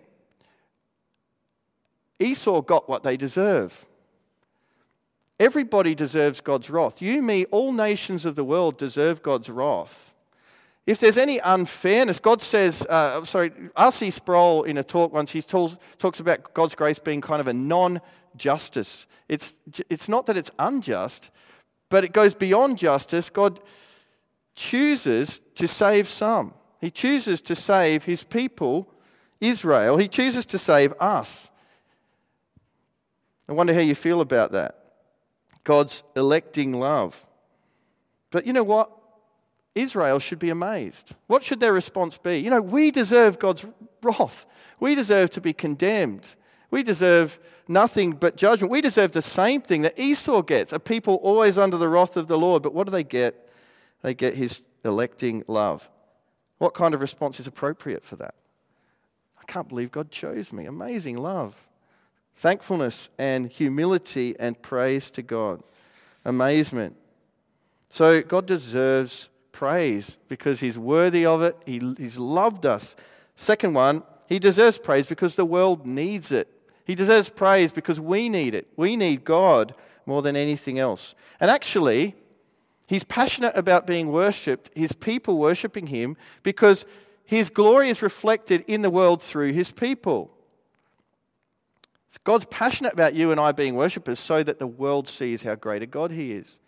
[2.21, 3.87] Esau got what they deserve.
[5.41, 7.03] Everybody deserves God's wrath.
[7.03, 10.13] You, me, all nations of the world deserve God's wrath.
[10.87, 14.11] If there's any unfairness, God says, uh, sorry, R.C.
[14.11, 17.55] Sproul in a talk once, he talks, talks about God's grace being kind of a
[17.55, 18.01] non
[18.37, 19.07] justice.
[19.29, 19.55] It's,
[19.89, 21.31] it's not that it's unjust,
[21.89, 23.31] but it goes beyond justice.
[23.31, 23.61] God
[24.55, 28.93] chooses to save some, He chooses to save His people,
[29.41, 29.97] Israel.
[29.97, 31.51] He chooses to save us.
[33.49, 34.84] I wonder how you feel about that.
[35.65, 37.27] God's electing love.
[38.31, 38.91] But you know what?
[39.75, 41.15] Israel should be amazed.
[41.27, 42.39] What should their response be?
[42.39, 43.67] You know, we deserve God's
[44.03, 44.47] wrath.
[44.79, 46.35] We deserve to be condemned.
[46.71, 48.71] We deserve nothing but judgment.
[48.71, 52.29] We deserve the same thing that Esau gets a people always under the wrath of
[52.29, 52.63] the Lord.
[52.63, 53.49] But what do they get?
[54.03, 55.89] They get his electing love.
[56.59, 58.35] What kind of response is appropriate for that?
[59.41, 60.67] I can't believe God chose me.
[60.67, 61.69] Amazing love.
[62.35, 65.63] Thankfulness and humility and praise to God.
[66.25, 66.97] Amazement.
[67.91, 71.57] So God deserves praise because He's worthy of it.
[71.65, 72.97] He, he's loved us.
[73.37, 76.49] Second one, He deserves praise because the world needs it.
[76.85, 78.69] He deserves praise because we need it.
[78.77, 79.75] We need God
[80.07, 81.15] more than anything else.
[81.41, 82.15] And actually,
[82.87, 86.85] He's passionate about being worshipped, His people worshipping Him, because
[87.25, 90.34] His glory is reflected in the world through His people.
[92.23, 95.83] God's passionate about you and I being worshippers so that the world sees how great
[95.83, 96.61] a God He is.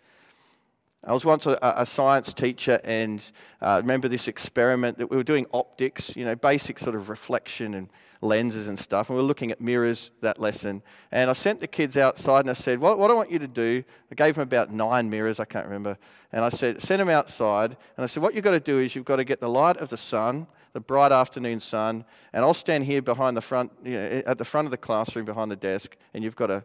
[1.03, 3.31] I was once a, a science teacher, and
[3.61, 7.75] uh, remember this experiment that we were doing optics, you know, basic sort of reflection
[7.75, 7.89] and
[8.21, 9.09] lenses and stuff.
[9.09, 10.81] And we were looking at mirrors that lesson.
[11.11, 13.47] And I sent the kids outside and I said, what, what I want you to
[13.47, 15.97] do, I gave them about nine mirrors, I can't remember.
[16.33, 17.77] And I said, send them outside.
[17.95, 19.77] And I said, what you've got to do is you've got to get the light
[19.77, 23.93] of the sun, the bright afternoon sun, and I'll stand here behind the front, you
[23.93, 26.63] know, eh, at the front of the classroom behind the desk, and you've got to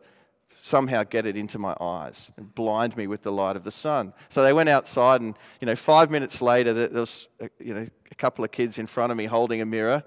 [0.60, 4.12] somehow get it into my eyes and blind me with the light of the sun.
[4.28, 7.88] So they went outside, and you know, five minutes later, there was eh, you know
[8.10, 10.04] a couple of kids in front of me holding a mirror,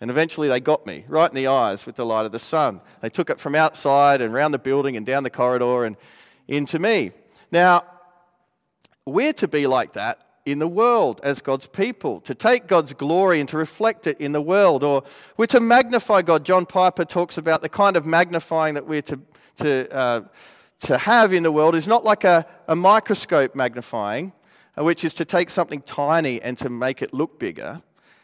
[0.00, 2.80] and eventually they got me right in the eyes with the light of the sun.
[3.00, 5.96] They took it from outside and around the building and down the corridor and
[6.48, 7.12] into me.
[7.50, 7.84] Now,
[9.06, 13.40] we're to be like that in the world as God's people, to take God's glory
[13.40, 14.84] and to reflect it in the world.
[14.84, 15.02] Or
[15.36, 16.44] we're to magnify God.
[16.44, 19.20] John Piper talks about the kind of magnifying that we're to
[19.56, 20.20] to, uh,
[20.80, 24.32] to have in the world is not like a, a microscope magnifying,
[24.76, 27.82] uh, which is to take something tiny and to make it look bigger.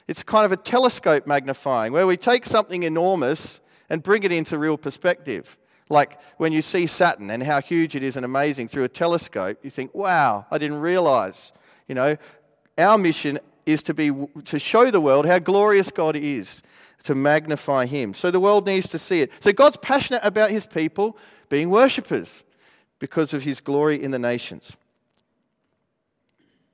[0.09, 4.59] It's kind of a telescope magnifying, where we take something enormous and bring it into
[4.59, 5.57] real perspective.
[5.89, 9.59] Like when you see Saturn and how huge it is and amazing through a telescope,
[9.63, 11.53] you think, wow, I didn't realize.
[11.91, 12.17] You know,
[12.79, 14.13] our mission is to, be,
[14.45, 16.63] to show the world how glorious God is
[17.03, 18.15] to magnify him.
[18.15, 19.33] So the world needs to see it.
[19.41, 22.45] So God's passionate about his people being worshippers
[23.01, 24.77] because of his glory in the nations.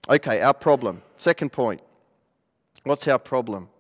[0.06, 1.00] Okay, our problem.
[1.14, 1.80] Second point.
[2.84, 3.70] What's our problem?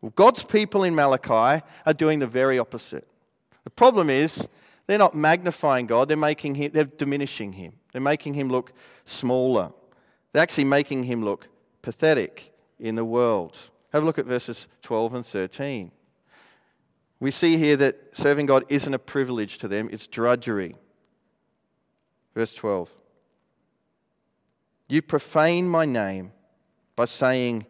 [0.00, 3.06] Well, God's people in Malachi are doing the very opposite.
[3.64, 4.48] The problem is
[4.86, 7.74] they're not magnifying God, they're making him they're diminishing him.
[7.92, 8.72] They're making him look
[9.04, 9.72] smaller.
[10.32, 11.48] They're actually making him look
[11.82, 13.56] pathetic in the world.
[13.92, 15.90] Have a look at verses 12 and 13.
[17.18, 20.76] We see here that serving God isn't a privilege to them, it's drudgery.
[22.34, 22.92] Verse 12
[24.88, 26.32] You profane my name
[26.96, 27.66] by saying,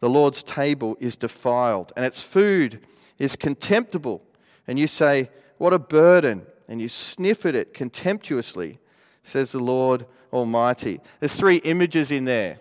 [0.00, 2.80] The Lord's table is defiled, and its food
[3.18, 4.22] is contemptible.
[4.66, 6.46] And you say, What a burden!
[6.66, 8.78] And you sniff at it contemptuously,
[9.22, 11.00] says the Lord Almighty.
[11.20, 12.58] There's three images in there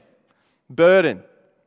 [0.70, 1.24] burden,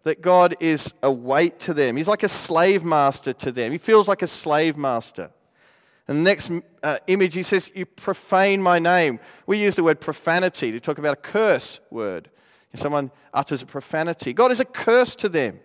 [0.07, 1.97] that God is a weight to them.
[1.97, 3.73] He's like a slave master to them.
[3.73, 5.31] He feels like a slave master.
[6.07, 6.53] And the next
[6.85, 9.19] uh, image, he says, You profane my name.
[9.47, 12.31] We use the word profanity to talk about a curse word.
[12.73, 15.59] If someone utters a profanity, God is a curse to them.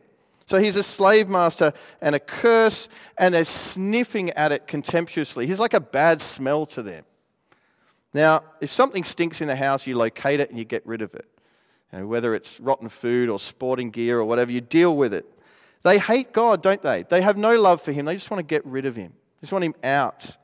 [0.47, 5.45] So he's a slave master and a curse, and they're sniffing at it contemptuously.
[5.45, 7.05] He's like a bad smell to them.
[8.13, 11.13] Now, if something stinks in the house, you locate it and you get rid of
[11.13, 11.25] it.
[11.91, 15.25] You know, whether it's rotten food or sporting gear or whatever, you deal with it.
[15.83, 17.03] They hate God, don't they?
[17.03, 18.05] They have no love for Him.
[18.05, 20.37] They just want to get rid of Him, they just want Him out.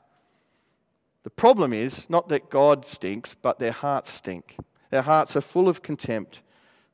[1.24, 4.56] The problem is not that God stinks, but their hearts stink.
[4.90, 6.40] Their hearts are full of contempt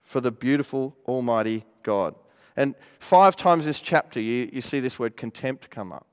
[0.03, 2.17] for the beautiful, almighty God.
[2.57, 6.07] And five times this chapter, you, you see this word contempt come up.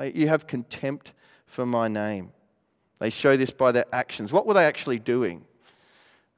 [0.00, 1.12] You have contempt
[1.46, 2.30] for my name.
[3.04, 4.32] They show this by their actions.
[4.32, 5.44] What were they actually doing?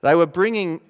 [0.01, 0.81] They were bringing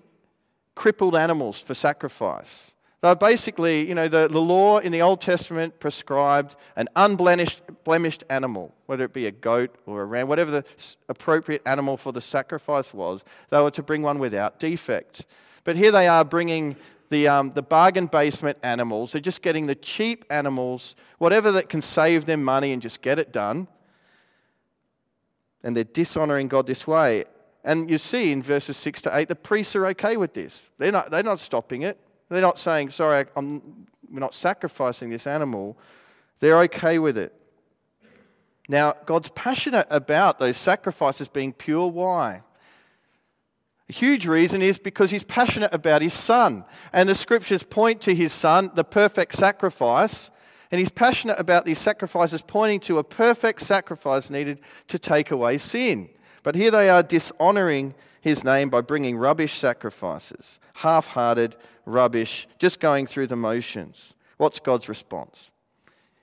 [0.75, 2.73] crippled animals for sacrifice.
[3.03, 7.61] They were basically, you know, the, the law in the Old Testament prescribed an unblemished
[7.85, 10.65] blemished animal, whether it be a goat or a ram, whatever the
[11.11, 15.27] appropriate animal for the sacrifice was, they were to bring one without defect.
[15.63, 16.77] But here they are bringing
[17.11, 19.13] the, um, the bargain basement animals.
[19.13, 23.19] They're just getting the cheap animals, whatever that can save them money and just get
[23.19, 23.69] it done.
[25.67, 27.25] And they're dishonoring God this way.
[27.65, 30.71] And you see in verses 6 to 8, the priests are okay with this.
[30.79, 31.99] They're not, they're not stopping it.
[32.29, 35.77] They're not saying, sorry, I'm, we're not sacrificing this animal.
[36.39, 37.35] They're okay with it.
[38.69, 41.89] Now, God's passionate about those sacrifices being pure.
[41.89, 42.43] Why?
[43.89, 46.65] A huge reason is because he's passionate about his son.
[46.93, 50.31] And the scriptures point to his son, the perfect sacrifice.
[50.71, 55.59] And he's passionate about these sacrifices, pointing to a perfect sacrifice needed to take away
[55.59, 56.09] sin.
[56.43, 62.81] But here they are dishonoring his name by bringing rubbish sacrifices, half hearted rubbish, just
[62.81, 64.15] going through the motions.
[64.37, 65.53] What's God's response?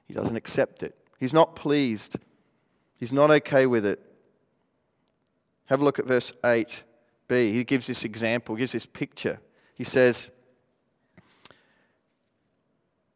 [0.06, 0.96] He doesn't accept it.
[1.20, 2.18] He's not pleased.
[2.98, 4.02] He's not okay with it.
[5.68, 6.84] Have a look at verse 8b.
[7.30, 9.40] He gives this example, gives this picture.
[9.76, 10.30] He says,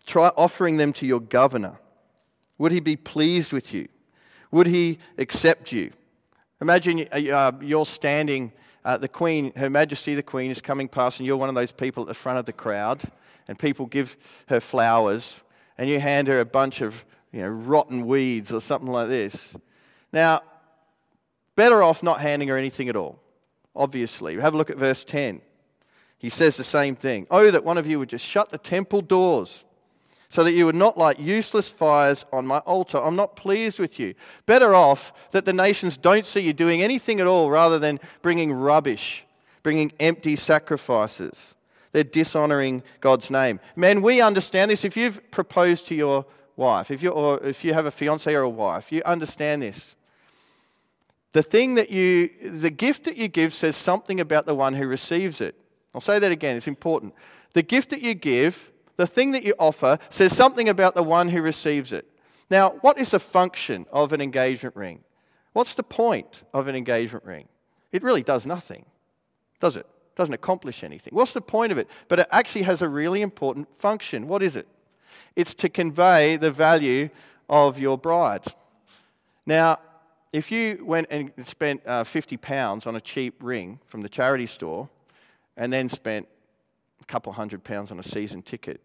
[0.07, 1.79] Try offering them to your governor.
[2.57, 3.89] Would he be pleased with you?
[4.51, 5.91] Would he accept you?
[6.61, 8.53] Imagine uh, uh, you're standing,
[8.85, 11.73] uh, the Queen, Her Majesty the Queen is coming past, and you're one of those
[11.73, 13.03] people at the front of the crowd,
[13.49, 14.15] and people give
[14.47, 15.41] her flowers,
[15.77, 19.57] and you hand her a bunch of you know, rotten weeds or something like this.
[20.13, 20.41] Now,
[21.57, 23.19] better off not handing her anything at all,
[23.75, 24.39] obviously.
[24.39, 25.41] Have a look at verse 10.
[26.17, 27.27] He says the same thing.
[27.29, 29.65] Oh, that one of you would just shut the temple doors
[30.29, 32.97] so that you would not light useless fires on my altar.
[32.97, 34.13] I'm not pleased with you.
[34.45, 38.51] Better off that the nations don't see you doing anything at all rather than bringing
[38.51, 39.25] rubbish,
[39.63, 41.55] bringing empty sacrifices.
[41.93, 43.59] They're dishonoring God's name.
[43.75, 44.83] Men, we understand this.
[44.83, 46.25] If you've proposed to your
[46.57, 49.95] wife, if, you or if you have a fiance or a wife, you understand this.
[51.31, 54.87] The thing that you, the gift that you give says something about the one who
[54.87, 55.55] receives it.
[55.95, 57.13] I'll say that again, it's important.
[57.53, 61.29] The gift that you give the thing that you offer says something about the one
[61.29, 62.05] who receives it.
[62.49, 65.03] Now, what is the function of an engagement ring?
[65.53, 67.47] What's the point of an engagement ring?
[67.91, 68.85] It really does nothing,
[69.59, 69.85] does it?
[70.15, 71.13] Doesn't accomplish anything.
[71.13, 71.87] What's the point of it?
[72.07, 74.27] But it actually has a really important function.
[74.27, 74.67] What is it?
[75.35, 77.09] It's to convey the value
[77.49, 78.43] of your bride.
[79.45, 79.79] Now,
[80.33, 84.45] if you went and spent uh, 50 pounds on a cheap ring from the charity
[84.45, 84.89] store
[85.55, 86.27] and then spent
[87.01, 88.81] a couple hundred pounds on a season ticket,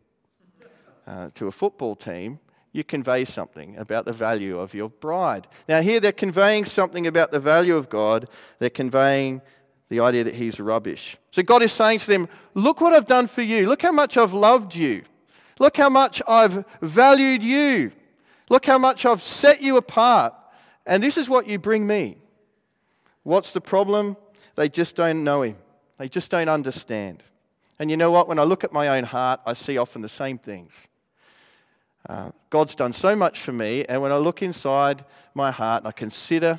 [1.07, 2.39] uh, to a football team,
[2.73, 5.47] you convey something about the value of your bride.
[5.69, 8.29] Now, here they're conveying something about the value of God.
[8.59, 9.43] They're conveying
[9.91, 11.19] the idea that He's rubbish.
[11.31, 13.69] So, God is saying to them, Look what I've done for you.
[13.69, 15.03] Look how much I've loved you.
[15.59, 17.93] Look how much I've valued you.
[18.49, 20.35] Look how much I've set you apart.
[20.87, 22.17] And this is what you bring me.
[23.23, 24.17] What's the problem?
[24.55, 25.57] They just don't know Him,
[25.99, 27.23] they just don't understand.
[27.79, 28.29] And you know what?
[28.29, 30.87] When I look at my own heart, I see often the same things.
[32.09, 35.89] Uh, God's done so much for me, and when I look inside my heart and
[35.89, 36.59] I consider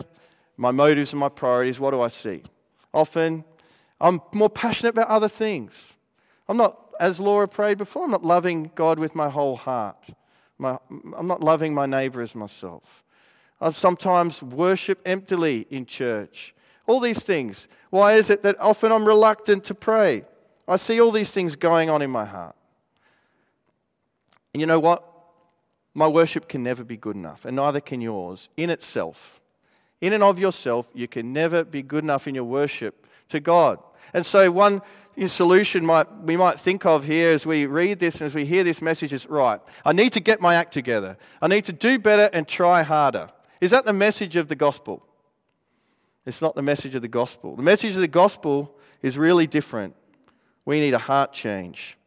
[0.58, 2.44] my motives and my priorities, what do I see?
[2.94, 3.44] Often,
[4.00, 5.96] I'm more passionate about other things.
[6.48, 10.10] I'm not as Laura prayed before, I'm not loving God with my whole heart.
[10.58, 10.78] My,
[11.18, 13.04] I'm not loving my neighbor as myself.
[13.60, 16.54] I sometimes worship emptily in church.
[16.86, 17.68] All these things.
[17.90, 20.26] Why is it that often I'm reluctant to pray?
[20.68, 22.56] I see all these things going on in my heart.
[24.54, 25.04] And you know what?
[25.94, 29.42] My worship can never be good enough, and neither can yours in itself.
[30.02, 33.80] In and of yourself, you can never be good enough in your worship to God.
[34.14, 34.82] And so, one
[35.28, 38.64] solution might, we might think of here as we read this and as we hear
[38.64, 41.18] this message is right, I need to get my act together.
[41.42, 43.30] I need to do better and try harder.
[43.62, 45.06] Is that the message of the gospel?
[46.26, 47.56] It's not the message of the gospel.
[47.56, 49.96] The message of the gospel is really different.
[50.66, 51.98] We need a heart change.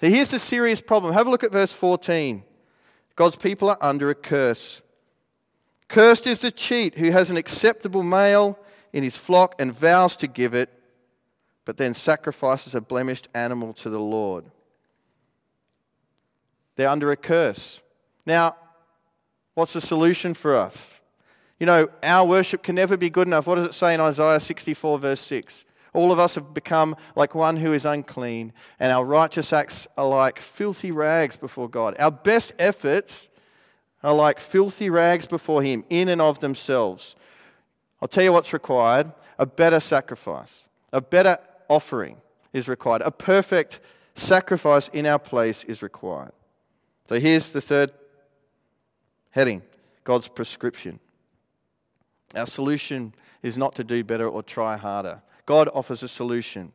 [0.00, 1.14] Now, here's the serious problem.
[1.14, 2.44] Have a look at verse 14.
[3.22, 4.82] God's people are under a curse.
[5.86, 8.58] Cursed is the cheat who has an acceptable male
[8.92, 10.68] in his flock and vows to give it,
[11.64, 14.46] but then sacrifices a blemished animal to the Lord.
[16.74, 17.80] They're under a curse.
[18.26, 18.56] Now,
[19.54, 20.98] what's the solution for us?
[21.60, 23.46] You know, our worship can never be good enough.
[23.46, 25.64] What does it say in Isaiah 64, verse 6?
[25.94, 30.08] All of us have become like one who is unclean, and our righteous acts are
[30.08, 31.94] like filthy rags before God.
[31.98, 33.28] Our best efforts
[34.02, 37.14] are like filthy rags before Him, in and of themselves.
[38.00, 42.16] I'll tell you what's required a better sacrifice, a better offering
[42.52, 43.80] is required, a perfect
[44.14, 46.32] sacrifice in our place is required.
[47.08, 47.92] So here's the third
[49.30, 49.62] heading
[50.04, 51.00] God's prescription.
[52.34, 55.22] Our solution is not to do better or try harder.
[55.46, 56.72] God offers a solution.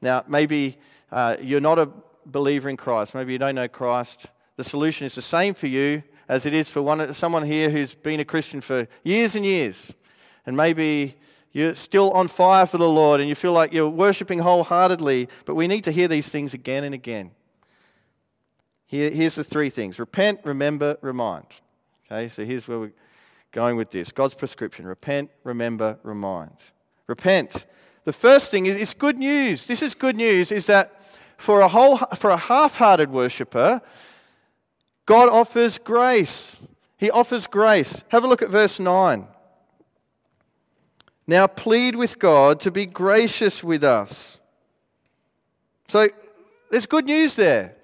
[0.00, 0.78] Now, maybe
[1.12, 1.90] uh, you're not a
[2.26, 3.14] believer in Christ.
[3.14, 4.26] Maybe you don't know Christ.
[4.56, 7.94] The solution is the same for you as it is for one, someone here who's
[7.94, 9.92] been a Christian for years and years.
[10.46, 11.16] And maybe
[11.52, 15.54] you're still on fire for the Lord and you feel like you're worshiping wholeheartedly, but
[15.54, 17.32] we need to hear these things again and again.
[18.86, 21.46] Here, here's the three things repent, remember, remind.
[22.06, 22.92] Okay, so here's where we're
[23.52, 26.52] going with this God's prescription repent, remember, remind.
[27.10, 27.66] Repent.
[28.04, 29.66] The first thing is good news.
[29.66, 31.02] This is good news is that
[31.36, 33.82] for a whole for a half-hearted worshiper,
[35.06, 36.56] God offers grace.
[36.96, 38.04] He offers grace.
[38.08, 39.26] Have a look at verse 9.
[41.26, 44.38] Now plead with God to be gracious with us.
[45.88, 46.08] So
[46.70, 47.74] there's good news there.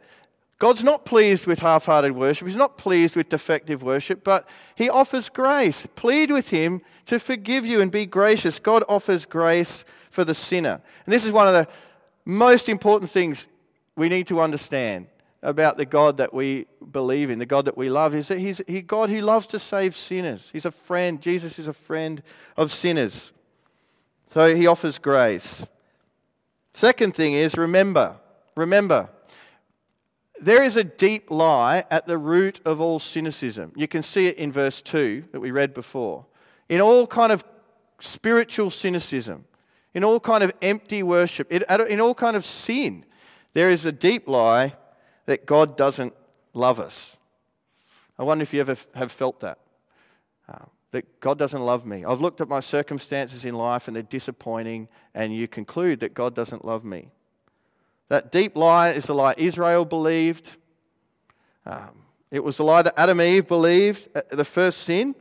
[0.59, 2.49] God's not pleased with half hearted worship.
[2.49, 5.87] He's not pleased with defective worship, but He offers grace.
[5.97, 8.59] Plead with Him to forgive you and be gracious.
[8.59, 10.81] God offers grace for the sinner.
[11.05, 11.69] And this is one of the
[12.25, 13.49] most important things
[13.97, 15.09] we need to understand
[15.43, 18.63] about the God that we believe in, the God that we love, is that He's
[18.67, 20.49] a God who loves to save sinners.
[20.51, 21.21] He's a friend.
[21.21, 22.23] Jesus is a friend
[22.57, 23.35] of sinners.
[24.33, 25.67] So He offers grace.
[26.73, 28.17] Second thing is remember.
[28.55, 29.11] Remember.
[30.41, 33.73] There is a deep lie at the root of all cynicism.
[33.75, 36.27] You can see it in verse 2 that we read before.
[36.69, 37.45] In all kind of
[38.01, 39.47] spiritual cynicism,
[39.95, 43.05] in all kind of empty worship, in all kind of sin,
[43.55, 44.75] there is a deep lie
[45.25, 46.15] that God doesn't
[46.53, 47.17] love us.
[48.19, 49.59] I wonder if you ever have felt that.
[50.49, 52.05] Uh, that God doesn't love me.
[52.05, 56.35] I've looked at my circumstances in life and they're disappointing, and you conclude that God
[56.35, 57.11] doesn't love me.
[58.09, 60.57] That deep lie is the lie Israel believed.
[61.65, 65.15] Um, it was the lie that Adam and Eve believed, the first sin.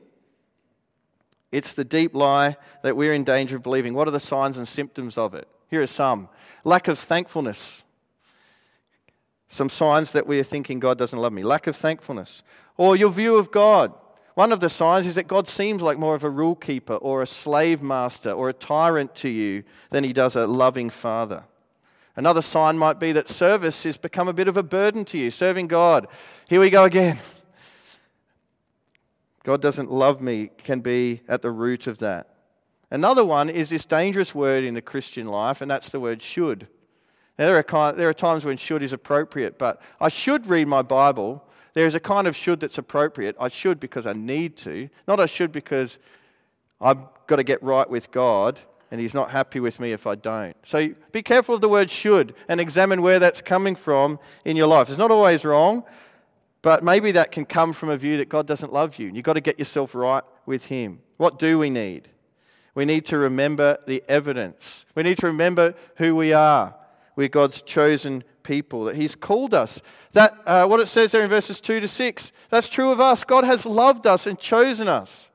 [1.52, 3.94] It's the deep lie that we're in danger of believing.
[3.94, 5.48] What are the signs and symptoms of it?
[5.70, 6.30] Here are some
[6.64, 7.84] lack of thankfulness.
[9.48, 11.44] Some signs that we are thinking God doesn't love me.
[11.44, 12.44] Lack of thankfulness.
[12.78, 13.94] Or your view of God.
[14.34, 17.22] One of the signs is that God seems like more of a rule keeper or
[17.22, 21.46] a slave master or a tyrant to you than he does a loving father.
[22.16, 25.30] Another sign might be that service has become a bit of a burden to you,
[25.30, 26.08] serving God.
[26.48, 27.20] Here we go again.
[29.44, 32.30] God doesn't love me can be at the root of that.
[32.90, 36.68] Another one is this dangerous word in the Christian life, and that's the word should.
[37.38, 40.82] Now, there are, there are times when should is appropriate, but I should read my
[40.82, 41.44] Bible.
[41.74, 43.36] There is a kind of should that's appropriate.
[43.40, 46.00] I should because I need to, not I should because
[46.80, 48.60] I've got to get right with God
[48.96, 50.56] and he's not happy with me if I don't.
[50.64, 54.68] So be careful of the word should and examine where that's coming from in your
[54.68, 54.88] life.
[54.88, 55.84] It's not always wrong,
[56.62, 59.12] but maybe that can come from a view that God doesn't love you.
[59.14, 61.02] You've got to get yourself right with him.
[61.18, 62.08] What do we need?
[62.74, 64.86] We need to remember the evidence.
[64.96, 66.74] We need to remember who we are.
[67.18, 69.82] We're God's chosen people, that He's called us.
[70.14, 73.26] That, uh, what it says there in verses 2 to 6, that's true of us.
[73.26, 75.32] God has loved us and chosen us.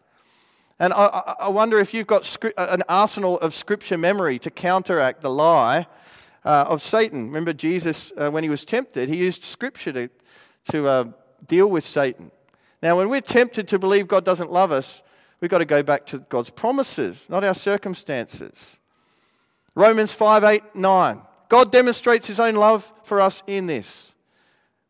[0.80, 5.28] And I, I wonder if you've got an arsenal of scripture memory to counteract the
[5.28, 5.86] lie
[6.42, 7.26] uh, of Satan.
[7.26, 10.10] Remember, Jesus, uh, when he was tempted, he used scripture to,
[10.72, 11.04] to uh,
[11.46, 12.30] deal with Satan.
[12.82, 15.02] Now, when we're tempted to believe God doesn't love us,
[15.42, 18.80] we've got to go back to God's promises, not our circumstances.
[19.74, 21.20] Romans 5 8, 9.
[21.50, 24.14] God demonstrates his own love for us in this.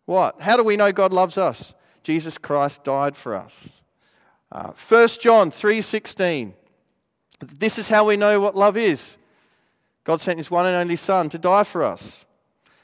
[0.05, 0.41] What?
[0.41, 1.75] How do we know God loves us?
[2.05, 3.69] Jesus Christ died for us.
[4.53, 6.55] Uh, 1 John 3:16.
[7.41, 9.19] This is how we know what love is.
[10.05, 12.25] God sent his one and only son to die for us.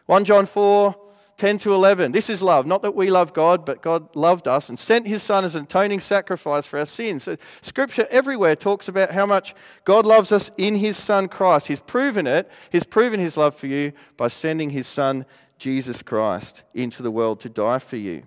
[0.06, 0.94] 1 John 4
[1.36, 2.12] 10 to 11.
[2.12, 2.66] This is love.
[2.66, 5.64] Not that we love God, but God loved us and sent his Son as an
[5.64, 7.24] atoning sacrifice for our sins.
[7.24, 9.54] So scripture everywhere talks about how much
[9.84, 11.68] God loves us in his Son Christ.
[11.68, 12.50] He's proven it.
[12.70, 15.26] He's proven his love for you by sending his Son,
[15.58, 18.22] Jesus Christ, into the world to die for you.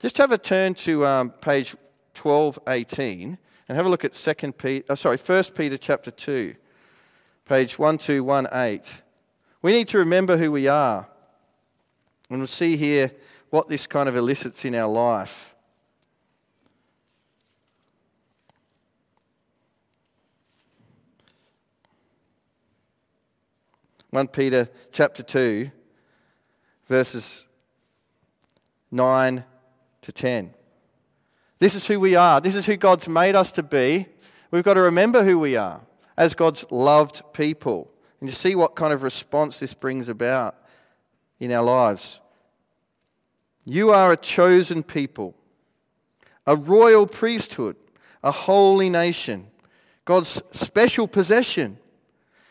[0.00, 1.74] Just have a turn to um, page
[2.16, 3.38] 1218
[3.68, 6.54] and have a look at 2 Peter, uh, sorry, 1 Peter chapter 2,
[7.44, 9.02] page 1218.
[9.62, 11.08] We need to remember who we are.
[12.28, 13.12] And we'll see here
[13.50, 15.54] what this kind of elicits in our life.
[24.10, 25.70] One Peter chapter two,
[26.86, 27.44] verses
[28.90, 29.44] nine
[30.00, 30.55] to ten.
[31.58, 32.40] This is who we are.
[32.40, 34.06] This is who God's made us to be.
[34.50, 35.80] We've got to remember who we are
[36.16, 37.90] as God's loved people.
[38.20, 40.56] And you see what kind of response this brings about
[41.40, 42.20] in our lives.
[43.64, 45.34] You are a chosen people,
[46.46, 47.76] a royal priesthood,
[48.22, 49.48] a holy nation,
[50.04, 51.78] God's special possession,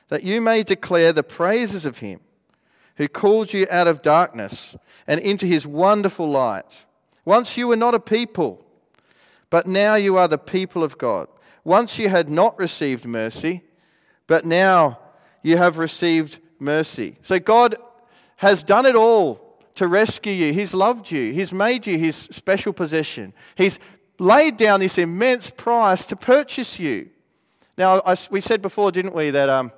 [0.10, 2.20] that you may declare the praises of Him
[2.98, 4.76] who called you out of darkness
[5.08, 6.86] and into His wonderful light.
[7.24, 8.65] Once you were not a people,
[9.50, 11.28] but now you are the people of God.
[11.64, 13.64] Once you had not received mercy,
[14.28, 15.00] but now
[15.44, 17.18] you have received mercy.
[17.22, 17.76] So God
[18.38, 20.54] has done it all to rescue you.
[20.54, 21.32] He's loved you.
[21.32, 23.34] He's made you his special possession.
[23.56, 23.80] He's
[24.20, 27.10] laid down this immense price to purchase you.
[27.78, 29.72] Now, I, we said before, didn't we, that um,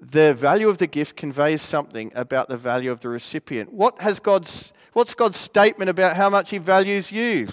[0.00, 3.72] the value of the gift conveys something about the value of the recipient.
[3.72, 7.48] What has God's, what's God's statement about how much He values you?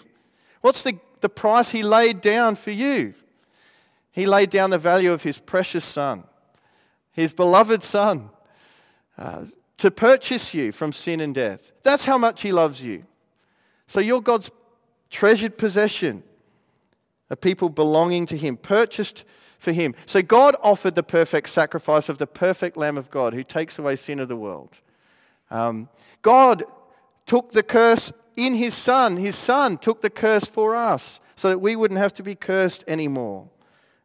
[0.64, 3.16] What's the, the price He laid down for you?
[4.11, 6.24] He laid down the value of His precious Son,
[7.11, 8.30] His beloved Son,
[9.18, 9.45] uh,
[9.80, 11.74] to purchase you from sin and death.
[11.84, 13.03] That's how much He loves you.
[13.88, 14.51] So you're God's
[15.09, 16.24] treasured possession,
[17.30, 19.26] a people belonging to Him, purchased
[19.59, 19.93] for Him.
[20.05, 23.97] So God offered the perfect sacrifice of the perfect Lamb of God who takes away
[23.97, 24.80] sin of the world.
[25.51, 25.89] Um,
[26.22, 26.64] God
[27.26, 29.18] took the curse in His Son.
[29.18, 32.84] His Son took the curse for us so that we wouldn't have to be cursed
[32.88, 33.50] anymore.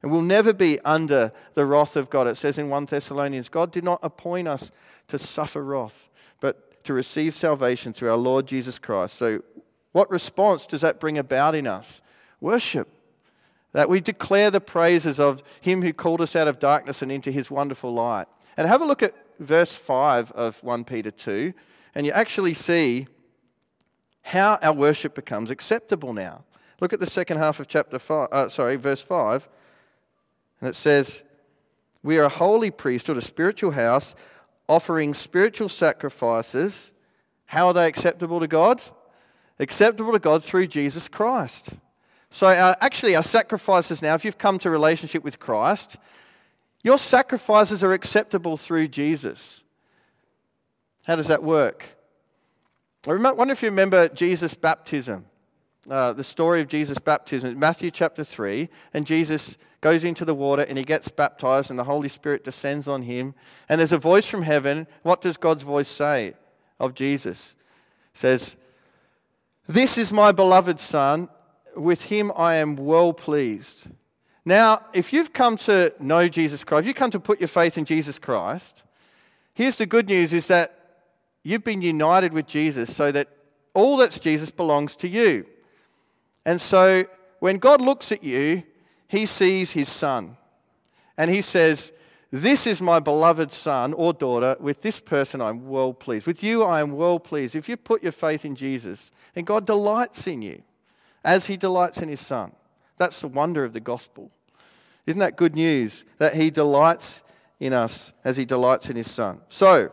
[0.02, 2.26] And we'll never be under the wrath of God.
[2.26, 4.70] It says in 1 Thessalonians God did not appoint us
[5.08, 6.08] to suffer wrath,
[6.40, 9.16] but to receive salvation through our Lord Jesus Christ.
[9.16, 9.42] So,
[9.92, 12.02] what response does that bring about in us?
[12.40, 12.88] Worship.
[13.72, 17.32] That we declare the praises of Him who called us out of darkness and into
[17.32, 18.26] His wonderful light.
[18.56, 21.52] And have a look at verse 5 of 1 Peter 2,
[21.94, 23.06] and you actually see
[24.28, 26.44] how our worship becomes acceptable now.
[26.82, 29.48] Look at the second half of chapter 5, uh, sorry, verse 5.
[30.60, 31.22] And it says,
[32.02, 34.14] We are a holy priesthood, a spiritual house,
[34.68, 36.92] offering spiritual sacrifices.
[37.46, 38.82] How are they acceptable to God?
[39.58, 41.70] Acceptable to God through Jesus Christ.
[42.30, 45.96] So, our, actually, our sacrifices now, if you've come to relationship with Christ,
[46.82, 49.64] your sacrifices are acceptable through Jesus.
[51.04, 51.97] How does that work?
[53.06, 55.26] I wonder if you remember Jesus' baptism,
[55.88, 60.62] uh, the story of Jesus' baptism, Matthew chapter 3, and Jesus goes into the water
[60.62, 63.34] and he gets baptized, and the Holy Spirit descends on him.
[63.68, 64.88] And there's a voice from heaven.
[65.04, 66.34] What does God's voice say
[66.80, 67.54] of Jesus?
[68.14, 68.56] It says,
[69.68, 71.28] This is my beloved Son,
[71.76, 73.86] with him I am well pleased.
[74.44, 77.78] Now, if you've come to know Jesus Christ, if you've come to put your faith
[77.78, 78.82] in Jesus Christ,
[79.54, 80.77] here's the good news is that
[81.48, 83.28] you've been united with Jesus so that
[83.74, 85.46] all that's Jesus belongs to you.
[86.44, 87.04] And so
[87.40, 88.62] when God looks at you,
[89.06, 90.36] he sees his son.
[91.16, 91.92] And he says,
[92.30, 94.56] This is my beloved son or daughter.
[94.60, 96.26] With this person, I'm well pleased.
[96.26, 97.56] With you, I am well pleased.
[97.56, 100.62] If you put your faith in Jesus, then God delights in you
[101.24, 102.52] as he delights in his son.
[102.98, 104.30] That's the wonder of the gospel.
[105.06, 106.04] Isn't that good news?
[106.18, 107.22] That he delights
[107.58, 109.40] in us as he delights in his son.
[109.48, 109.90] So,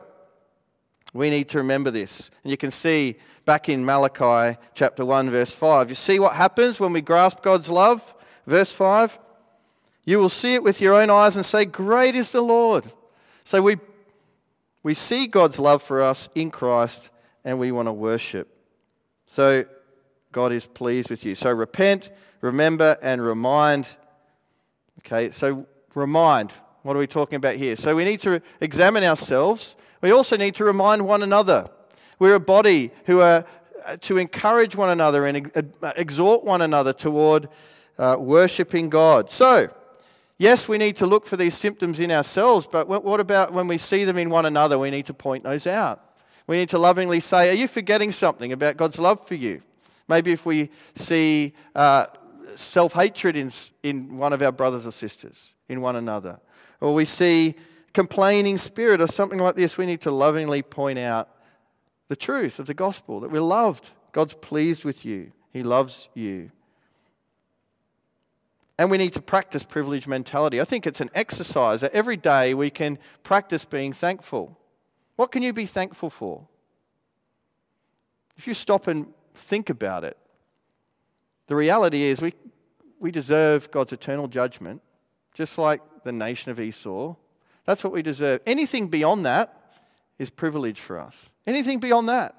[1.16, 2.30] we need to remember this.
[2.44, 5.88] And you can see back in Malachi chapter 1, verse 5.
[5.88, 8.14] You see what happens when we grasp God's love?
[8.46, 9.18] Verse 5
[10.04, 12.92] You will see it with your own eyes and say, Great is the Lord.
[13.46, 13.78] So we
[14.84, 17.10] We see God's love for us in Christ
[17.46, 18.50] and we want to worship.
[19.26, 19.64] So
[20.34, 21.34] God is pleased with you.
[21.34, 22.12] So repent,
[22.42, 23.96] remember, and remind.
[25.00, 26.52] Okay, so remind.
[26.82, 27.78] What are we talking about here?
[27.78, 29.78] So we need to examine ourselves.
[30.06, 31.68] We also need to remind one another.
[32.20, 33.44] We're a body who are
[33.84, 35.52] uh, to encourage one another and
[35.96, 37.50] exhort one another toward
[37.98, 39.32] uh, worshipping God.
[39.32, 39.72] So,
[40.38, 43.80] yes, we need to look for these symptoms in ourselves, but what about when we
[43.80, 44.78] see them in one another?
[44.78, 46.00] We need to point those out.
[46.46, 49.64] We need to lovingly say, Are you forgetting something about God's love for you?
[50.08, 52.06] Maybe if we see uh,
[52.54, 53.50] self hatred in,
[53.82, 56.40] in one of our brothers or sisters, in one another,
[56.80, 57.56] or we see
[57.96, 61.30] complaining spirit or something like this, we need to lovingly point out
[62.10, 63.90] the truth of the gospel that we're loved.
[64.12, 66.52] God's pleased with you, He loves you.
[68.78, 70.60] And we need to practice privilege mentality.
[70.60, 74.60] I think it's an exercise that every day we can practice being thankful.
[75.16, 76.46] What can you be thankful for?
[78.36, 80.18] If you stop and think about it,
[81.48, 82.34] the reality is we,
[83.00, 84.82] we deserve God's eternal judgment,
[85.34, 87.16] just like the nation of Esau.
[87.66, 88.42] That's what we deserve.
[88.46, 89.56] Anything beyond that
[90.18, 91.30] is privilege for us.
[91.46, 92.36] Anything beyond that.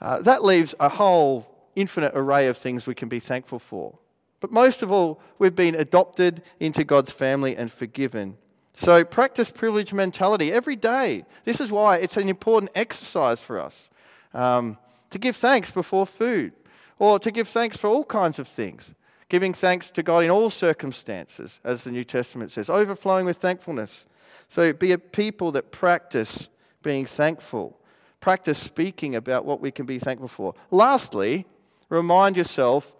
[0.00, 3.98] Uh, that leaves a whole infinite array of things we can be thankful for.
[4.40, 8.36] But most of all, we've been adopted into God's family and forgiven.
[8.74, 11.24] So practice privilege mentality every day.
[11.44, 13.88] This is why it's an important exercise for us
[14.34, 14.76] um,
[15.10, 16.52] to give thanks before food
[16.98, 18.94] or to give thanks for all kinds of things.
[19.28, 24.06] Giving thanks to God in all circumstances, as the New Testament says, overflowing with thankfulness.
[24.48, 26.48] So be a people that practice
[26.82, 27.78] being thankful.
[28.20, 30.54] Practice speaking about what we can be thankful for.
[30.70, 31.46] Lastly,
[31.88, 32.94] remind yourself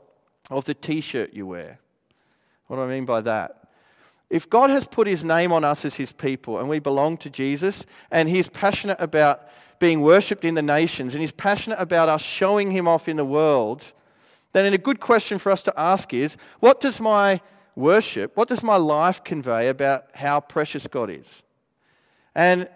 [0.50, 1.78] of the t shirt you wear.
[2.66, 3.68] What do I mean by that?
[4.28, 7.30] If God has put his name on us as his people and we belong to
[7.30, 12.22] Jesus and he's passionate about being worshipped in the nations and he's passionate about us
[12.22, 13.92] showing him off in the world,
[14.52, 17.40] then a good question for us to ask is what does my
[17.76, 21.42] worship, what does my life convey about how precious God is?
[22.34, 22.68] And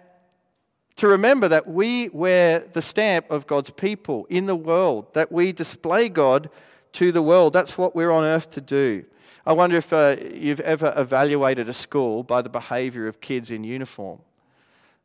[0.96, 5.50] to remember that we wear the stamp of God's people in the world, that we
[5.50, 6.50] display God
[6.92, 7.54] to the world.
[7.54, 9.04] That's what we're on earth to do.
[9.46, 13.64] I wonder if uh, you've ever evaluated a school by the behavior of kids in
[13.64, 14.20] uniform.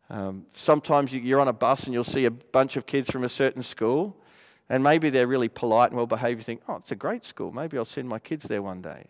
[0.10, 3.30] Um, sometimes you're on a bus and you'll see a bunch of kids from a
[3.30, 4.18] certain school,
[4.70, 6.40] and maybe they're really polite and well behaved.
[6.40, 7.52] You think, oh, it's a great school.
[7.52, 9.08] Maybe I'll send my kids there one day.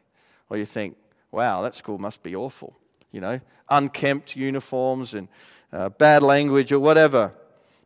[0.49, 0.95] Or you think,
[1.31, 2.75] wow, that school must be awful.
[3.11, 3.39] You know,
[3.69, 5.27] unkempt uniforms and
[5.71, 7.33] uh, bad language or whatever.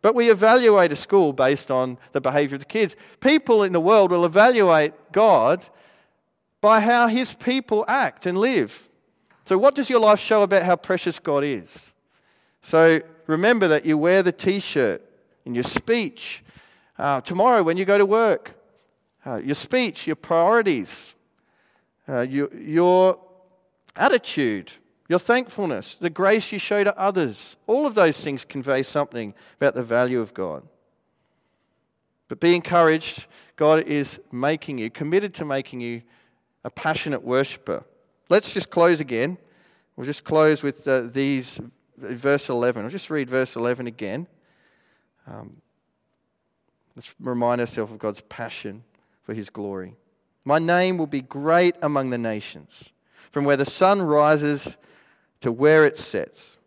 [0.02, 2.96] But we evaluate a school based on the behavior of the kids.
[3.20, 5.68] People in the world will evaluate God
[6.62, 8.90] by how his people act and live.
[9.46, 11.92] So, what does your life show about how precious God is?
[12.62, 15.02] So, remember that you wear the t shirt
[15.46, 16.44] in your speech.
[16.98, 18.56] Uh, tomorrow, when you go to work,
[19.26, 21.16] uh, your speech, your priorities,
[22.10, 23.20] uh, your, your
[23.96, 24.74] attitude,
[25.08, 27.56] your thankfulness, the grace you show to others.
[27.68, 30.64] All of those things convey something about the value of God.
[32.28, 33.26] But be encouraged.
[33.56, 36.02] God is making you, committed to making you
[36.64, 37.84] a passionate worshiper.
[38.30, 39.38] Let's just close again.
[39.96, 41.60] We'll just close with uh, these,
[41.98, 42.84] verse 11.
[42.86, 44.28] I'll just read verse 11 again.
[45.28, 45.62] Um,
[46.96, 48.84] let's remind ourselves of God's passion
[49.22, 49.96] for his glory.
[50.50, 52.92] My name will be great among the nations.
[53.30, 54.78] From where the sun rises
[55.42, 56.58] to where it sets.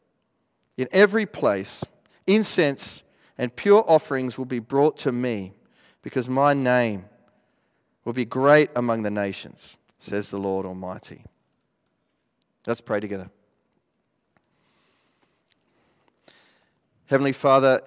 [0.76, 1.84] In every place,
[2.24, 3.02] incense
[3.36, 5.54] and pure offerings will be brought to me,
[6.00, 7.06] because my name
[8.04, 11.24] will be great among the nations, says the Lord Almighty.
[12.68, 13.30] Let's pray together.
[17.06, 17.80] Heavenly Father,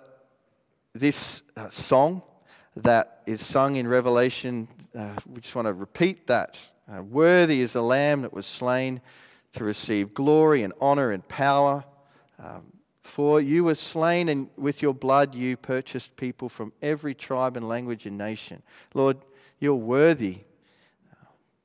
[0.94, 2.22] this uh, song
[2.76, 4.68] that is sung in Revelation,
[4.98, 6.66] uh, we just want to repeat that.
[6.92, 9.02] Uh, worthy is the Lamb that was slain
[9.54, 11.84] to receive glory and honor and power.
[12.40, 17.56] Um, for you were slain, and with your blood you purchased people from every tribe
[17.56, 18.64] and language and nation.
[18.94, 19.18] Lord,
[19.60, 20.40] you're worthy,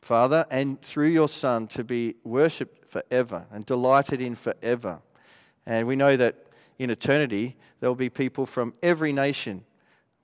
[0.01, 5.01] Father, and through your Son to be worshipped forever and delighted in forever.
[5.67, 6.37] And we know that
[6.79, 9.65] in eternity, there will be people from every nation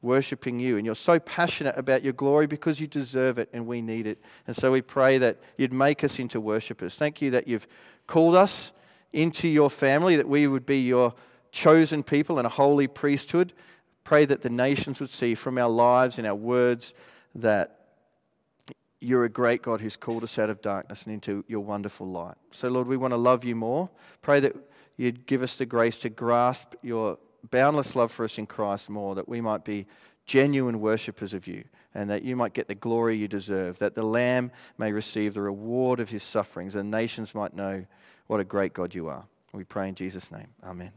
[0.07, 0.77] worshiping you.
[0.77, 4.23] And you're so passionate about your glory because you deserve it and we need it.
[4.47, 6.95] And so we pray that you'd make us into worshippers.
[6.95, 7.67] Thank you that you've
[8.07, 8.73] called us
[9.13, 11.15] into your family, that we would be your
[11.51, 13.53] chosen people and a holy priesthood.
[14.05, 16.95] Pray that the nations would see from our lives and our words
[17.35, 17.73] that
[19.01, 22.37] you're a great God who's called us out of darkness and into your wonderful light.
[22.51, 23.91] So, Lord, we want to love you more.
[24.23, 24.57] Pray that
[24.97, 27.19] you'd give us the grace to grasp your
[27.51, 29.87] boundless love for us in Christ more, that we might be
[30.27, 34.03] genuine worshippers of you, and that you might get the glory you deserve, that the
[34.03, 37.87] Lamb may receive the reward of his sufferings, and nations might know
[38.27, 39.25] what a great God you are.
[39.53, 40.49] We pray in Jesus' name.
[40.65, 40.93] Amen.